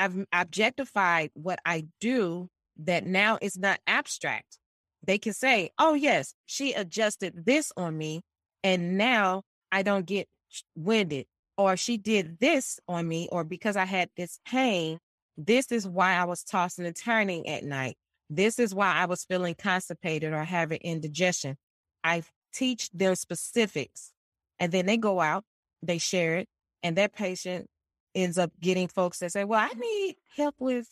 [0.00, 2.48] I've objectified what I do
[2.78, 4.58] that now it's not abstract.
[5.02, 8.22] They can say, "Oh yes, she adjusted this on me
[8.62, 10.28] and now I don't get
[10.74, 11.26] winded."
[11.58, 14.98] Or she did this on me or because I had this pain,
[15.38, 17.96] this is why I was tossing and turning at night.
[18.28, 21.56] This is why I was feeling constipated or having indigestion.
[22.04, 24.12] I teach them specifics
[24.58, 25.44] and then they go out,
[25.82, 26.48] they share it,
[26.82, 27.68] and that patient
[28.14, 30.88] ends up getting folks that say, Well, I need help with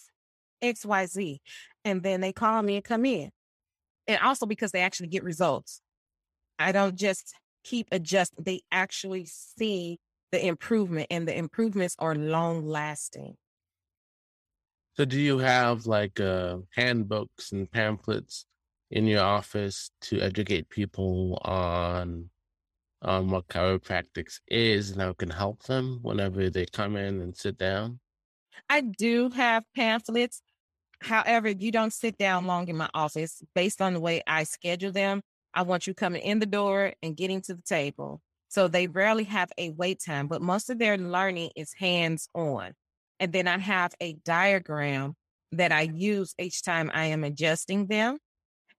[0.62, 1.39] XYZ.
[1.85, 3.30] And then they call me and come in.
[4.07, 5.80] And also because they actually get results.
[6.59, 9.99] I don't just keep adjusting, they actually see
[10.30, 13.37] the improvement, and the improvements are long lasting.
[14.97, 18.47] So, do you have like uh, handbooks and pamphlets
[18.91, 22.30] in your office to educate people on
[23.03, 27.37] on what chiropractics is and how it can help them whenever they come in and
[27.37, 28.01] sit down?
[28.68, 30.43] I do have pamphlets.
[31.01, 34.93] However, you don't sit down long in my office based on the way I schedule
[34.93, 35.21] them.
[35.53, 38.21] I want you coming in the door and getting to the table.
[38.49, 42.73] So they rarely have a wait time, but most of their learning is hands on.
[43.21, 45.15] And then I have a diagram
[45.53, 48.19] that I use each time I am adjusting them.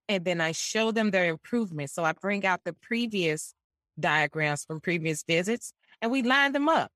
[0.07, 1.89] And then I show them their improvement.
[1.89, 3.53] So I bring out the previous
[3.99, 6.91] diagrams from previous visits and we line them up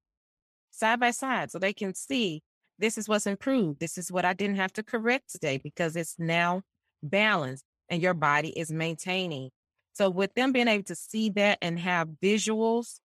[0.71, 2.41] side by side so they can see
[2.79, 3.79] this is what's improved.
[3.79, 6.63] This is what I didn't have to correct today because it's now
[7.03, 9.49] balanced and your body is maintaining.
[9.93, 12.99] So, with them being able to see that and have visuals,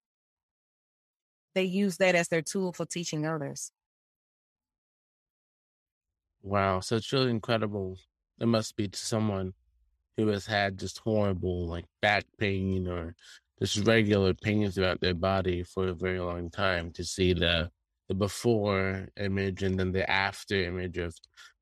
[1.55, 3.71] they use that as their tool for teaching others.
[6.43, 6.81] Wow.
[6.81, 7.97] So, it's really incredible.
[8.41, 9.53] It must be to someone
[10.17, 13.15] who has had just horrible like back pain or
[13.61, 17.71] just regular pain throughout their body for a very long time to see the
[18.11, 21.17] the before image and then the after image of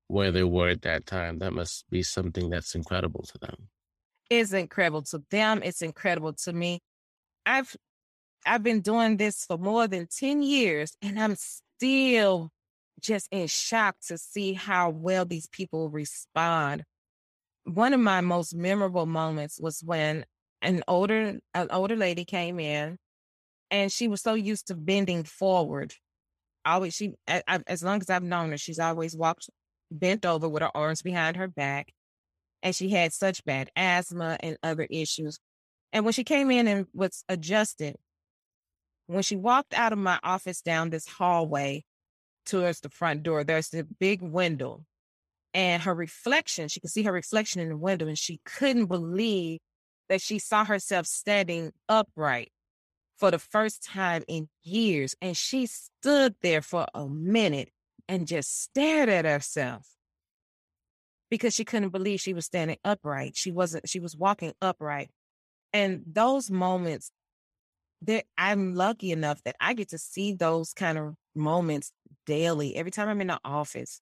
[0.07, 1.39] where they were at that time.
[1.39, 3.69] That must be something that's incredible to them.
[4.31, 5.61] It's incredible to them.
[5.63, 6.81] It's incredible to me.
[7.45, 7.77] I've
[8.47, 12.49] I've been doing this for more than 10 years and I'm still
[12.99, 16.85] just in shock to see how well these people respond.
[17.65, 20.25] One of my most memorable moments was when
[20.63, 22.97] an older an older lady came in
[23.71, 25.93] and she was so used to bending forward
[26.73, 29.49] always she as long as i've known her she's always walked
[29.91, 31.93] bent over with her arms behind her back
[32.63, 35.39] and she had such bad asthma and other issues.
[35.93, 37.97] And when she came in and was adjusted
[39.07, 41.83] when she walked out of my office down this hallway
[42.45, 44.85] towards the front door there's a big window
[45.55, 49.61] and her reflection she could see her reflection in the window and she couldn't believe
[50.11, 52.53] that she saw herself standing upright
[53.19, 55.15] for the first time in years.
[55.21, 57.71] And she stood there for a minute
[58.09, 59.87] and just stared at herself
[61.31, 63.37] because she couldn't believe she was standing upright.
[63.37, 65.11] She wasn't, she was walking upright.
[65.73, 67.11] And those moments
[68.03, 71.93] that I'm lucky enough that I get to see those kind of moments
[72.27, 72.77] daily.
[72.77, 74.01] Every time I'm in the office,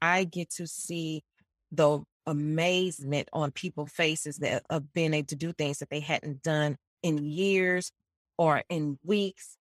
[0.00, 1.22] I get to see
[1.70, 6.42] the amazement on people's faces that of being able to do things that they hadn't
[6.42, 7.92] done in years
[8.38, 9.56] or in weeks.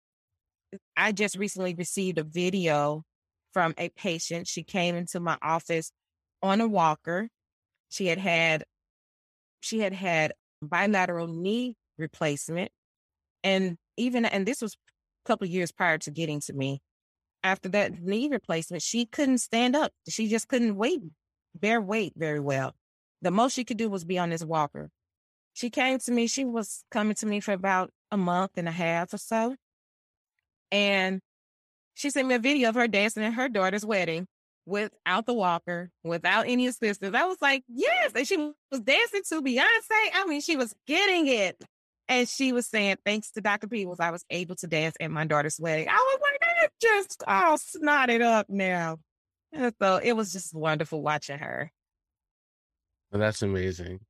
[0.73, 3.03] Eh, I just recently received a video
[3.53, 4.47] from a patient.
[4.47, 5.91] She came into my office
[6.41, 7.29] on a walker.
[7.89, 8.63] She had had
[9.61, 12.71] she had had bilateral knee replacement
[13.43, 16.81] and even and this was a couple years prior to getting to me
[17.43, 21.01] after that knee replacement she couldn't stand up she just couldn't wait
[21.59, 22.73] bear weight very well.
[23.21, 24.89] The most she could do was be on this walker.
[25.53, 28.71] She came to me, she was coming to me for about a month and a
[28.71, 29.55] half or so.
[30.71, 31.21] And
[31.93, 34.25] she sent me a video of her dancing at her daughter's wedding
[34.65, 37.15] without the walker, without any assistance.
[37.15, 38.13] I was like, yes.
[38.15, 40.09] And she was dancing to Beyonce.
[40.13, 41.61] I mean, she was getting it.
[42.07, 43.67] And she was saying, thanks to Dr.
[43.67, 45.87] Peebles, I was able to dance at my daughter's wedding.
[45.89, 48.99] I was like, I just oh, all snotted up now.
[49.51, 51.71] And so it was just wonderful watching her.
[53.11, 54.01] Well, that's amazing.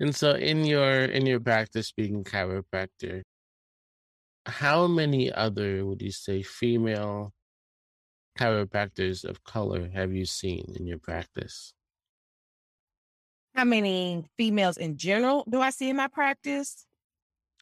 [0.00, 3.22] And so in your in your practice being chiropractor,
[4.46, 7.32] how many other would you say female
[8.38, 11.72] chiropractors of color have you seen in your practice?
[13.54, 16.86] How many females in general do I see in my practice?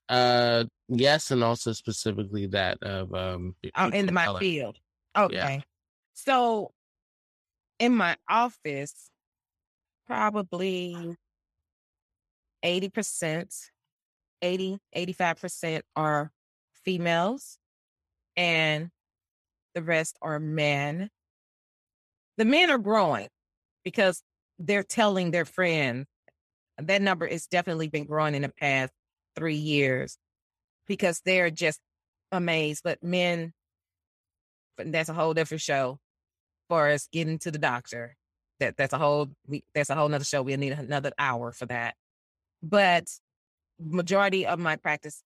[0.08, 4.40] Uh yes, and also specifically that of um oh, in my color.
[4.40, 4.78] field.
[5.16, 5.34] Okay.
[5.34, 5.60] Yeah.
[6.14, 6.72] So
[7.78, 9.10] in my office,
[10.06, 11.16] probably
[12.64, 13.70] 80%,
[14.42, 16.32] 80, 85% are
[16.84, 17.58] females
[18.36, 18.90] and
[19.74, 21.10] the rest are men.
[22.36, 23.28] The men are growing
[23.84, 24.22] because
[24.58, 26.06] they're telling their friends.
[26.78, 28.92] That number has definitely been growing in the past
[29.36, 30.18] three years
[30.86, 31.80] because they're just
[32.32, 32.82] amazed.
[32.82, 33.52] But men,
[34.78, 35.98] that's a whole different show
[36.68, 38.16] far as getting to the doctor.
[38.60, 40.42] That that's a whole we, that's a whole nother show.
[40.42, 41.94] We'll need another hour for that.
[42.64, 43.08] But
[43.78, 45.22] majority of my practice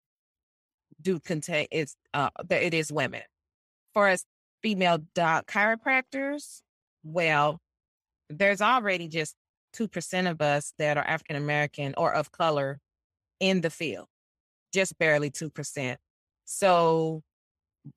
[1.01, 3.21] do contain it's uh that it is women.
[3.93, 4.23] For as
[4.63, 6.61] female doc chiropractors,
[7.03, 7.59] well,
[8.29, 9.35] there's already just
[9.73, 12.79] two percent of us that are African American or of color
[13.41, 14.07] in the field,
[14.73, 15.99] just barely two percent.
[16.45, 17.21] So,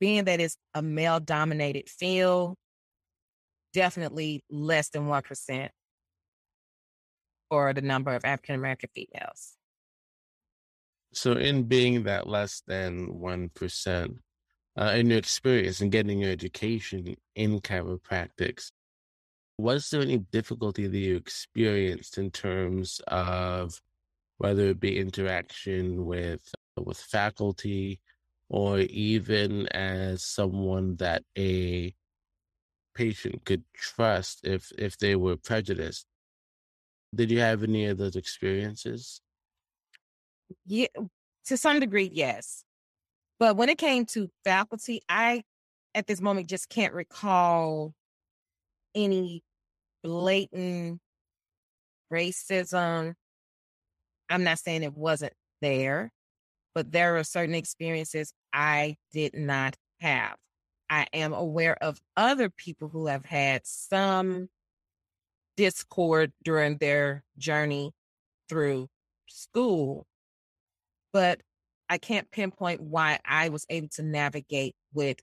[0.01, 2.57] being that it's a male dominated field,
[3.73, 5.69] definitely less than 1%
[7.51, 9.55] for the number of African American females.
[11.13, 14.19] So, in being that less than 1%,
[14.79, 18.71] uh, in your experience and getting your education in chiropractics,
[19.57, 23.81] was there any difficulty that you experienced in terms of
[24.39, 28.01] whether it be interaction with with faculty
[28.49, 31.93] or even as someone that a
[32.95, 36.07] patient could trust if if they were prejudiced.
[37.15, 39.21] Did you have any of those experiences?
[40.67, 40.87] Yeah,
[41.47, 42.65] to some degree, yes.
[43.39, 45.43] But when it came to faculty, I
[45.95, 47.95] at this moment just can't recall
[48.95, 49.43] any
[50.03, 51.01] blatant
[52.13, 53.15] racism.
[54.29, 55.33] I'm not saying it wasn't
[55.63, 56.11] there,
[56.75, 60.37] but there are certain experiences I did not have.
[60.91, 64.49] I am aware of other people who have had some
[65.59, 67.91] discord during their journey
[68.49, 68.89] through
[69.27, 70.07] school.
[71.13, 71.41] but
[71.91, 75.19] I can't pinpoint why I was able to navigate with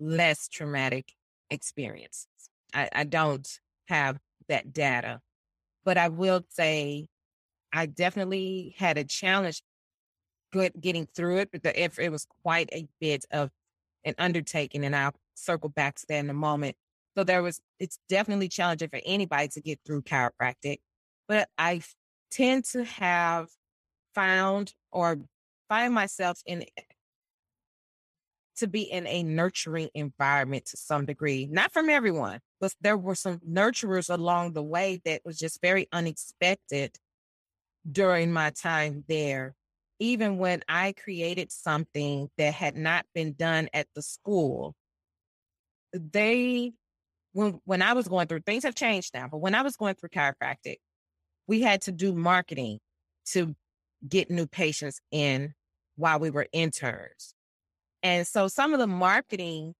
[0.00, 1.12] less traumatic
[1.50, 2.26] experiences.
[2.72, 3.46] I, I don't
[3.88, 4.18] have
[4.48, 5.20] that data,
[5.84, 7.08] but I will say
[7.72, 9.62] I definitely had a challenge
[10.80, 13.50] getting through it, but it was quite a bit of
[14.04, 16.76] an undertaking, and I'll circle back to that in a moment.
[17.16, 20.78] So there was, it's definitely challenging for anybody to get through chiropractic,
[21.28, 21.82] but I
[22.30, 23.48] tend to have
[24.14, 25.18] found or
[25.68, 26.64] find myself in
[28.56, 31.48] to be in a nurturing environment to some degree.
[31.50, 35.88] Not from everyone, but there were some nurturers along the way that was just very
[35.92, 36.96] unexpected
[37.90, 39.54] during my time there.
[39.98, 44.74] Even when I created something that had not been done at the school,
[45.92, 46.72] they
[47.34, 49.96] when when I was going through things have changed now, but when I was going
[49.96, 50.76] through chiropractic,
[51.46, 52.78] we had to do marketing
[53.32, 53.54] to
[54.08, 55.52] get new patients in
[55.96, 57.34] while we were interns.
[58.02, 59.74] And so some of the marketing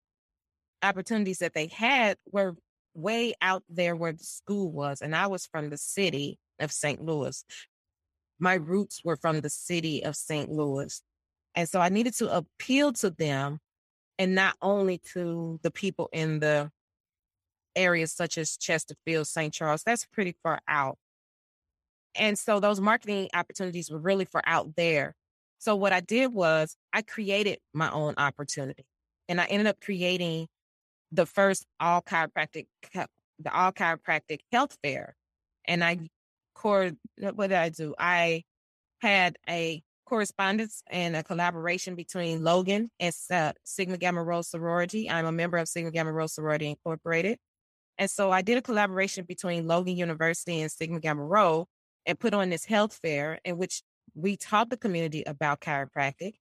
[0.82, 2.56] opportunities that they had were
[2.94, 5.00] way out there where the school was.
[5.00, 7.02] And I was from the city of St.
[7.04, 7.44] Louis.
[8.38, 10.50] My roots were from the city of St.
[10.50, 11.00] Louis.
[11.54, 13.58] And so I needed to appeal to them
[14.18, 16.70] and not only to the people in the
[17.76, 19.52] areas such as Chesterfield, St.
[19.52, 20.98] Charles, that's pretty far out.
[22.14, 25.14] And so those marketing opportunities were really for out there.
[25.58, 28.84] So what I did was I created my own opportunity
[29.28, 30.48] and I ended up creating
[31.10, 35.16] the first all chiropractic, the all chiropractic health fair.
[35.66, 35.98] And I,
[36.62, 37.94] what did I do?
[37.98, 38.42] I
[39.00, 45.10] had a correspondence and a collaboration between Logan and uh, Sigma Gamma Rho Sorority.
[45.10, 47.38] I'm a member of Sigma Gamma Rho Sorority Incorporated.
[47.98, 51.68] And so I did a collaboration between Logan University and Sigma Gamma Rho
[52.06, 53.82] and put on this health fair in which
[54.14, 56.34] we taught the community about chiropractic.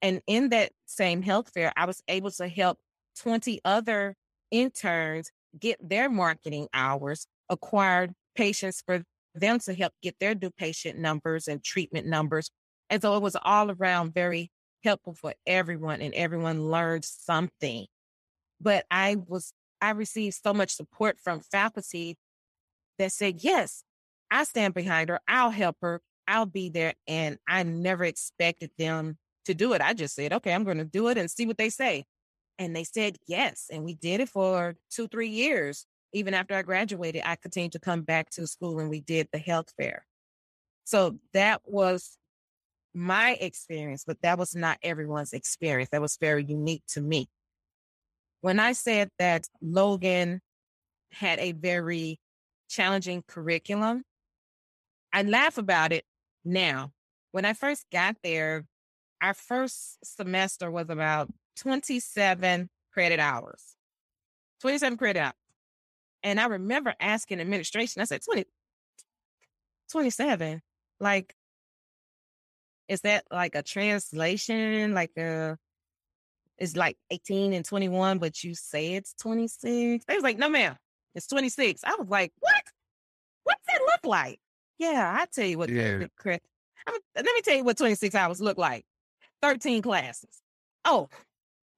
[0.00, 2.78] And in that same health fair, I was able to help
[3.20, 4.16] 20 other
[4.50, 9.02] interns get their marketing hours, acquired patients for
[9.34, 12.50] them to help get their new patient numbers and treatment numbers.
[12.90, 14.50] And so it was all around very
[14.84, 17.86] helpful for everyone and everyone learned something.
[18.60, 22.16] But I was, I received so much support from faculty
[22.98, 23.82] that said, yes,
[24.30, 25.20] I stand behind her.
[25.26, 26.00] I'll help her.
[26.28, 26.94] I'll be there.
[27.08, 29.82] And I never expected them to do it.
[29.82, 32.04] I just said, okay, I'm going to do it and see what they say.
[32.58, 33.66] And they said yes.
[33.72, 35.84] And we did it for two, three years.
[36.12, 39.38] Even after I graduated, I continued to come back to school and we did the
[39.38, 40.06] health fair.
[40.84, 42.18] So that was
[42.94, 45.90] my experience, but that was not everyone's experience.
[45.90, 47.28] That was very unique to me.
[48.42, 50.40] When I said that Logan
[51.12, 52.18] had a very
[52.68, 54.02] challenging curriculum,
[55.12, 56.04] I laugh about it
[56.44, 56.90] now.
[57.30, 58.64] When I first got there,
[59.22, 63.76] our first semester was about 27 credit hours.
[64.60, 65.34] 27 credit hours.
[66.24, 68.44] And I remember asking administration, I said, 20,
[69.92, 70.62] 27.
[70.98, 71.32] Like,
[72.88, 74.94] is that like a translation?
[74.94, 75.58] Like a
[76.62, 80.04] it's like 18 and 21, but you say it's 26.
[80.04, 80.76] They was like, no, ma'am,
[81.12, 81.82] it's 26.
[81.84, 82.62] I was like, what?
[83.42, 84.38] What's that look like?
[84.78, 85.70] Yeah, I tell you what.
[85.70, 86.04] Yeah.
[86.16, 86.38] Chris,
[87.16, 88.84] let me tell you what 26 hours look like.
[89.42, 90.40] 13 classes.
[90.84, 91.08] Oh,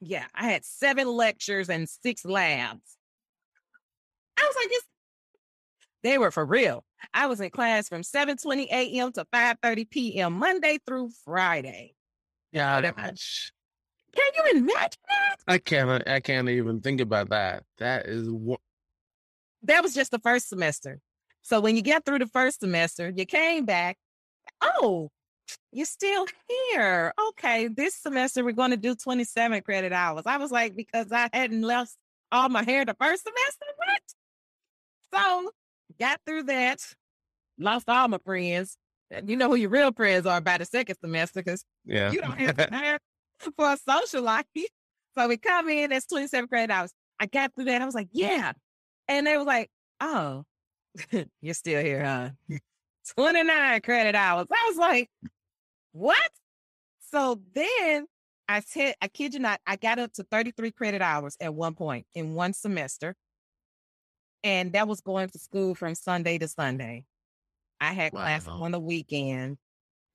[0.01, 0.27] yeah.
[0.35, 2.99] I had seven lectures and six labs.
[4.39, 4.83] I was like, this.
[6.03, 6.85] They were for real.
[7.15, 9.13] I was in class from 7:20 a.m.
[9.13, 10.35] to 5:30 p.m.
[10.35, 11.95] Monday through Friday.
[12.53, 13.51] Yeah, that much.
[14.15, 15.37] Can you imagine that?
[15.47, 16.09] I can't.
[16.09, 17.65] I can't even think about that.
[17.79, 18.61] That is what.
[19.63, 21.01] That was just the first semester.
[21.43, 23.97] So when you get through the first semester, you came back.
[24.61, 25.11] Oh,
[25.73, 26.27] you're still
[26.71, 27.13] here.
[27.29, 30.23] Okay, this semester we're going to do 27 credit hours.
[30.27, 31.97] I was like, because I hadn't left
[32.33, 33.67] all my hair the first semester.
[33.77, 34.01] What?
[35.15, 35.51] So
[35.99, 36.81] got through that,
[37.59, 38.77] lost all my friends.
[39.25, 42.11] You know who your real friends are by the second semester because yeah.
[42.11, 42.59] you don't have
[43.57, 44.47] for a social life.
[45.17, 46.93] So we come in, that's 27 credit hours.
[47.21, 47.83] I got through that.
[47.83, 48.53] I was like, yeah.
[49.09, 49.71] And they was like,
[50.01, 50.45] oh,
[51.41, 52.31] You're still here, huh?
[53.17, 54.47] 29 credit hours.
[54.51, 55.11] I was like,
[55.93, 56.31] what?
[57.11, 58.07] So then
[58.49, 61.75] I said, I kid you not, I got up to 33 credit hours at one
[61.75, 63.15] point in one semester.
[64.43, 67.05] And that was going to school from Sunday to Sunday.
[67.81, 68.21] I had wow.
[68.21, 69.59] class on the weekend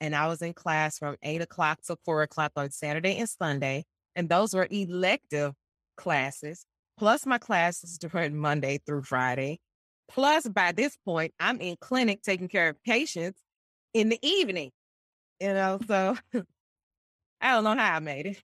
[0.02, 3.86] and I was in class from eight o'clock to four o'clock on Saturday and Sunday.
[4.16, 5.54] And those were elective
[5.98, 6.66] classes,
[6.98, 9.60] plus my classes during Monday through Friday.
[10.10, 13.40] Plus, by this point, I'm in clinic taking care of patients
[13.94, 14.72] in the evening.
[15.40, 16.18] You know, so
[17.42, 18.42] I don't know how I made it.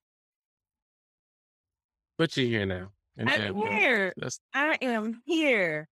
[2.18, 2.92] But you're here now.
[3.20, 4.14] I'm here.
[4.18, 4.40] That's...
[4.54, 5.88] I am here.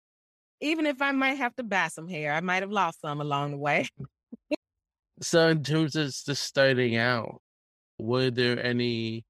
[0.61, 3.53] Even if I might have to buy some hair, I might have lost some along
[3.53, 3.89] the way.
[5.21, 7.41] so, in terms of just starting out,
[7.99, 9.25] were there any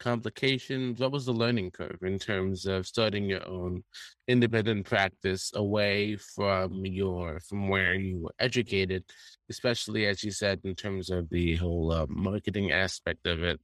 [0.00, 1.00] complications?
[1.00, 3.84] What was the learning curve in terms of starting your own
[4.28, 9.04] independent practice away from your from where you were educated,
[9.50, 13.60] especially as you said in terms of the whole uh, marketing aspect of it?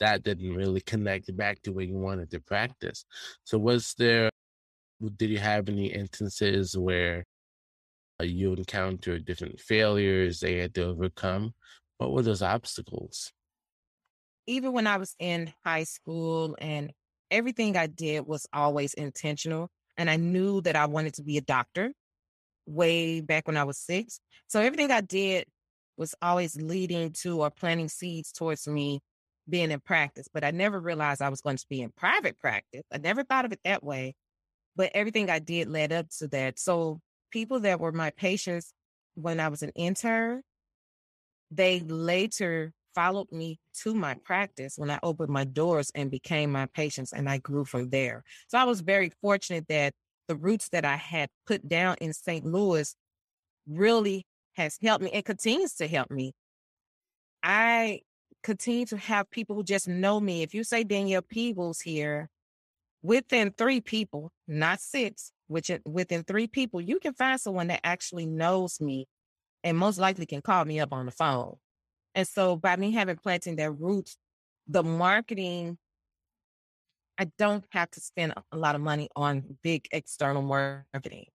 [0.00, 3.04] That didn't really connect back to where you wanted to practice.
[3.44, 4.30] So, was there?
[5.16, 7.24] Did you have any instances where
[8.20, 11.54] Uh, you encountered different failures they had to overcome?
[11.98, 13.32] What were those obstacles?
[14.50, 16.92] even when I was in high school and
[17.30, 19.70] everything I did was always intentional.
[19.96, 21.92] And I knew that I wanted to be a doctor
[22.66, 24.20] way back when I was six.
[24.48, 25.46] So everything I did
[25.96, 29.00] was always leading to or planting seeds towards me
[29.48, 30.26] being in practice.
[30.32, 32.82] But I never realized I was going to be in private practice.
[32.92, 34.14] I never thought of it that way.
[34.74, 36.58] But everything I did led up to that.
[36.58, 37.00] So
[37.30, 38.72] people that were my patients
[39.14, 40.42] when I was an intern,
[41.50, 46.66] they later followed me to my practice when I opened my doors and became my
[46.66, 48.24] patients, and I grew from there.
[48.48, 49.94] So I was very fortunate that
[50.28, 52.44] the roots that I had put down in St.
[52.44, 52.94] Louis
[53.68, 56.32] really has helped me and continues to help me.
[57.42, 58.00] I
[58.42, 60.42] continue to have people who just know me.
[60.42, 62.28] If you say Danielle Peebles here,
[63.02, 68.24] within three people, not six, which within three people, you can find someone that actually
[68.24, 69.08] knows me
[69.64, 71.56] and most likely can call me up on the phone.
[72.14, 74.16] And so by me having planting their roots,
[74.68, 75.76] the marketing,
[77.18, 81.26] I don't have to spend a lot of money on big external marketing.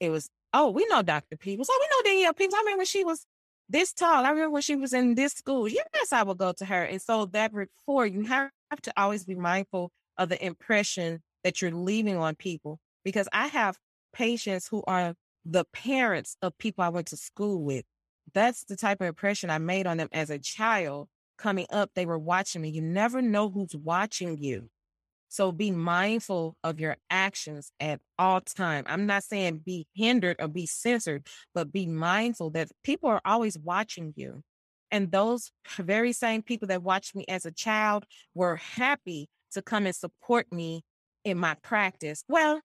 [0.00, 1.36] It was, oh, we know Dr.
[1.36, 1.68] Peebles.
[1.70, 2.54] Oh, we know Danielle Peebles.
[2.54, 3.26] I remember when she was
[3.68, 4.24] this tall.
[4.24, 5.68] I remember when she was in this school.
[5.68, 6.84] Yes, I would go to her.
[6.84, 8.50] And so that before you have
[8.82, 13.76] to always be mindful of the impression that you're leaving on people because I have
[14.12, 17.84] patients who are the parents of people I went to school with
[18.34, 21.90] that's the type of impression I made on them as a child coming up.
[21.94, 22.70] They were watching me.
[22.70, 24.68] You never know who's watching you.
[25.28, 28.84] So be mindful of your actions at all time.
[28.86, 33.58] I'm not saying be hindered or be censored, but be mindful that people are always
[33.58, 34.42] watching you.
[34.90, 39.84] And those very same people that watched me as a child were happy to come
[39.84, 40.82] and support me
[41.24, 42.24] in my practice.
[42.26, 42.62] Well,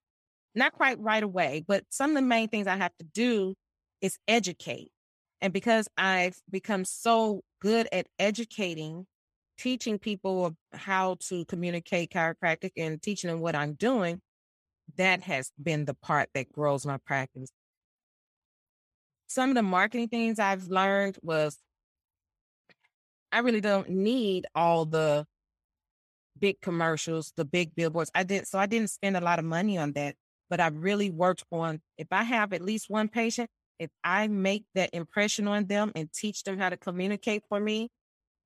[0.56, 3.56] not quite right away, but some of the main things I have to do
[4.01, 4.91] is educate.
[5.41, 9.06] And because I've become so good at educating,
[9.58, 14.22] teaching people how to communicate chiropractic and teaching them what I'm doing,
[14.97, 17.49] that has been the part that grows my practice.
[19.28, 21.58] Some of the marketing things I've learned was
[23.32, 25.26] I really don't need all the
[26.38, 28.12] big commercials, the big billboards.
[28.14, 30.16] I did so I didn't spend a lot of money on that,
[30.54, 33.49] but I've really worked on if I have at least one patient,
[33.80, 37.89] if I make that impression on them and teach them how to communicate for me,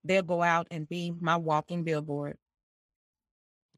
[0.05, 2.37] they'll go out and be my walking billboard.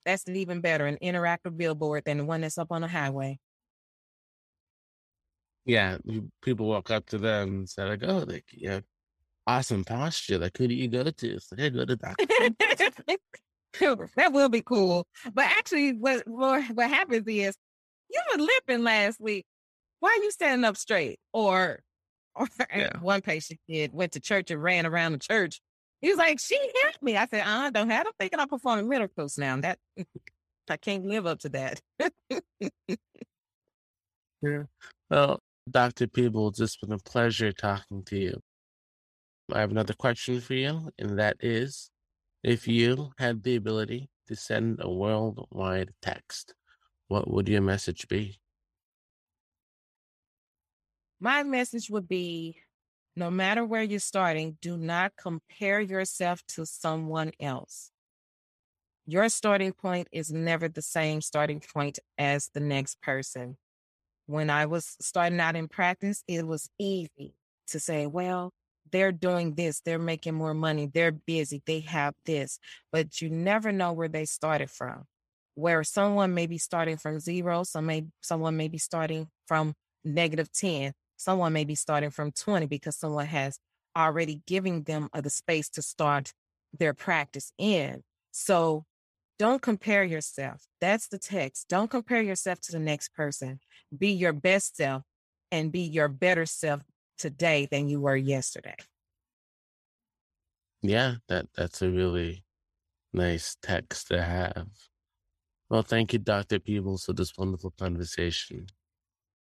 [0.06, 3.40] That's even better, an interactive billboard than the one that's up on the highway.
[5.66, 5.98] Yeah,
[6.44, 8.82] people walk up to them and say, like, oh, like, yeah,
[9.48, 10.38] awesome posture.
[10.38, 11.40] Like, who do you go to?
[11.40, 12.28] So they go to doctor.
[14.16, 15.08] that will be cool.
[15.34, 17.56] But actually, what, what what happens is
[18.10, 19.46] you were limping last week
[20.00, 21.20] why are you standing up straight?
[21.34, 21.80] Or,
[22.36, 22.98] or yeah.
[23.02, 25.62] one patient kid went to church and ran around the church.
[26.02, 27.18] He was like, she helped me.
[27.18, 29.58] I said, uh, I don't have, I'm thinking I'm performing miracles now.
[29.58, 29.78] That
[30.70, 31.82] I can't live up to that.
[34.42, 34.64] yeah.
[35.10, 35.40] Well,
[35.70, 36.08] Dr.
[36.08, 38.40] Peebles, it's been a pleasure talking to you.
[39.52, 41.90] I have another question for you, and that is
[42.44, 46.54] if you had the ability to send a worldwide text,
[47.10, 48.40] what would your message be?
[51.20, 52.62] My message would be
[53.16, 57.92] no matter where you're starting, do not compare yourself to someone else.
[59.06, 63.58] Your starting point is never the same starting point as the next person.
[64.28, 67.34] When I was starting out in practice, it was easy
[67.68, 68.54] to say, well,
[68.92, 72.60] they're doing this, they're making more money, they're busy, they have this,
[72.92, 75.06] but you never know where they started from.
[75.60, 80.52] Where someone may be starting from zero, some may someone may be starting from negative
[80.52, 83.60] 10, Someone may be starting from 20 because someone has
[83.96, 86.32] already given them the space to start
[86.72, 88.04] their practice in.
[88.32, 88.86] So
[89.38, 90.66] don't compare yourself.
[90.80, 91.68] That's the text.
[91.68, 93.60] Don't compare yourself to the next person.
[93.96, 95.04] Be your best self
[95.52, 96.84] and be your better self
[97.18, 98.78] today than you were yesterday.
[100.82, 102.46] Yeah, that that's a really
[103.12, 104.68] nice text to have.
[105.70, 106.60] Well, thank you, Dr.
[106.60, 108.68] Peebles, for this wonderful conversation.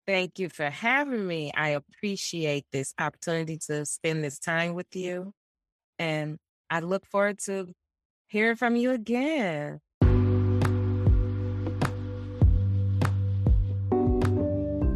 [0.06, 1.50] Thank you for having me.
[1.54, 5.32] I appreciate this opportunity to spend this time with you.
[5.98, 6.38] And
[6.70, 7.72] I look forward to
[8.28, 9.80] hearing from you again.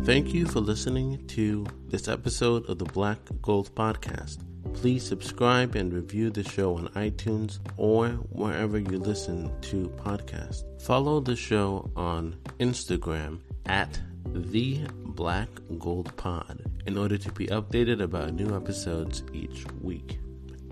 [0.04, 4.38] Thank you for listening to this episode of the Black Gold Podcast.
[4.74, 10.64] Please subscribe and review the show on iTunes or wherever you listen to podcasts.
[10.82, 14.00] Follow the show on Instagram at
[14.32, 15.48] the Black
[15.78, 20.18] Gold Pod in order to be updated about new episodes each week.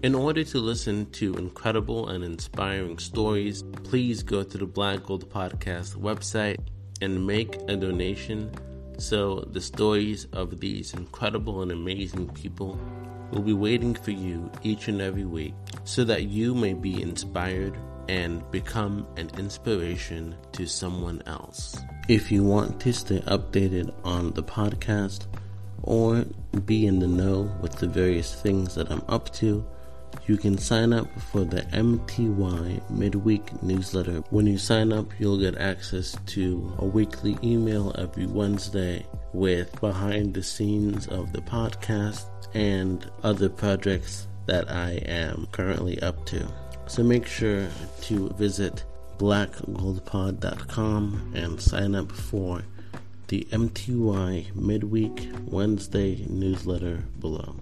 [0.03, 5.29] In order to listen to incredible and inspiring stories, please go to the Black Gold
[5.29, 6.61] Podcast website
[7.01, 8.53] and make a donation
[8.99, 12.79] so the stories of these incredible and amazing people
[13.31, 15.55] will be waiting for you each and every week
[15.85, 17.76] so that you may be inspired
[18.09, 21.79] and become an inspiration to someone else.
[22.09, 25.26] If you want to stay updated on the podcast
[25.83, 26.24] or
[26.64, 29.64] be in the know with the various things that I'm up to,
[30.26, 34.22] you can sign up for the MTY midweek newsletter.
[34.31, 40.35] When you sign up, you'll get access to a weekly email every Wednesday with behind
[40.35, 46.47] the scenes of the podcast and other projects that I am currently up to.
[46.87, 47.69] So make sure
[48.03, 48.85] to visit
[49.19, 52.63] blackgoldpod.com and sign up for
[53.27, 57.57] the MTY midweek Wednesday newsletter below.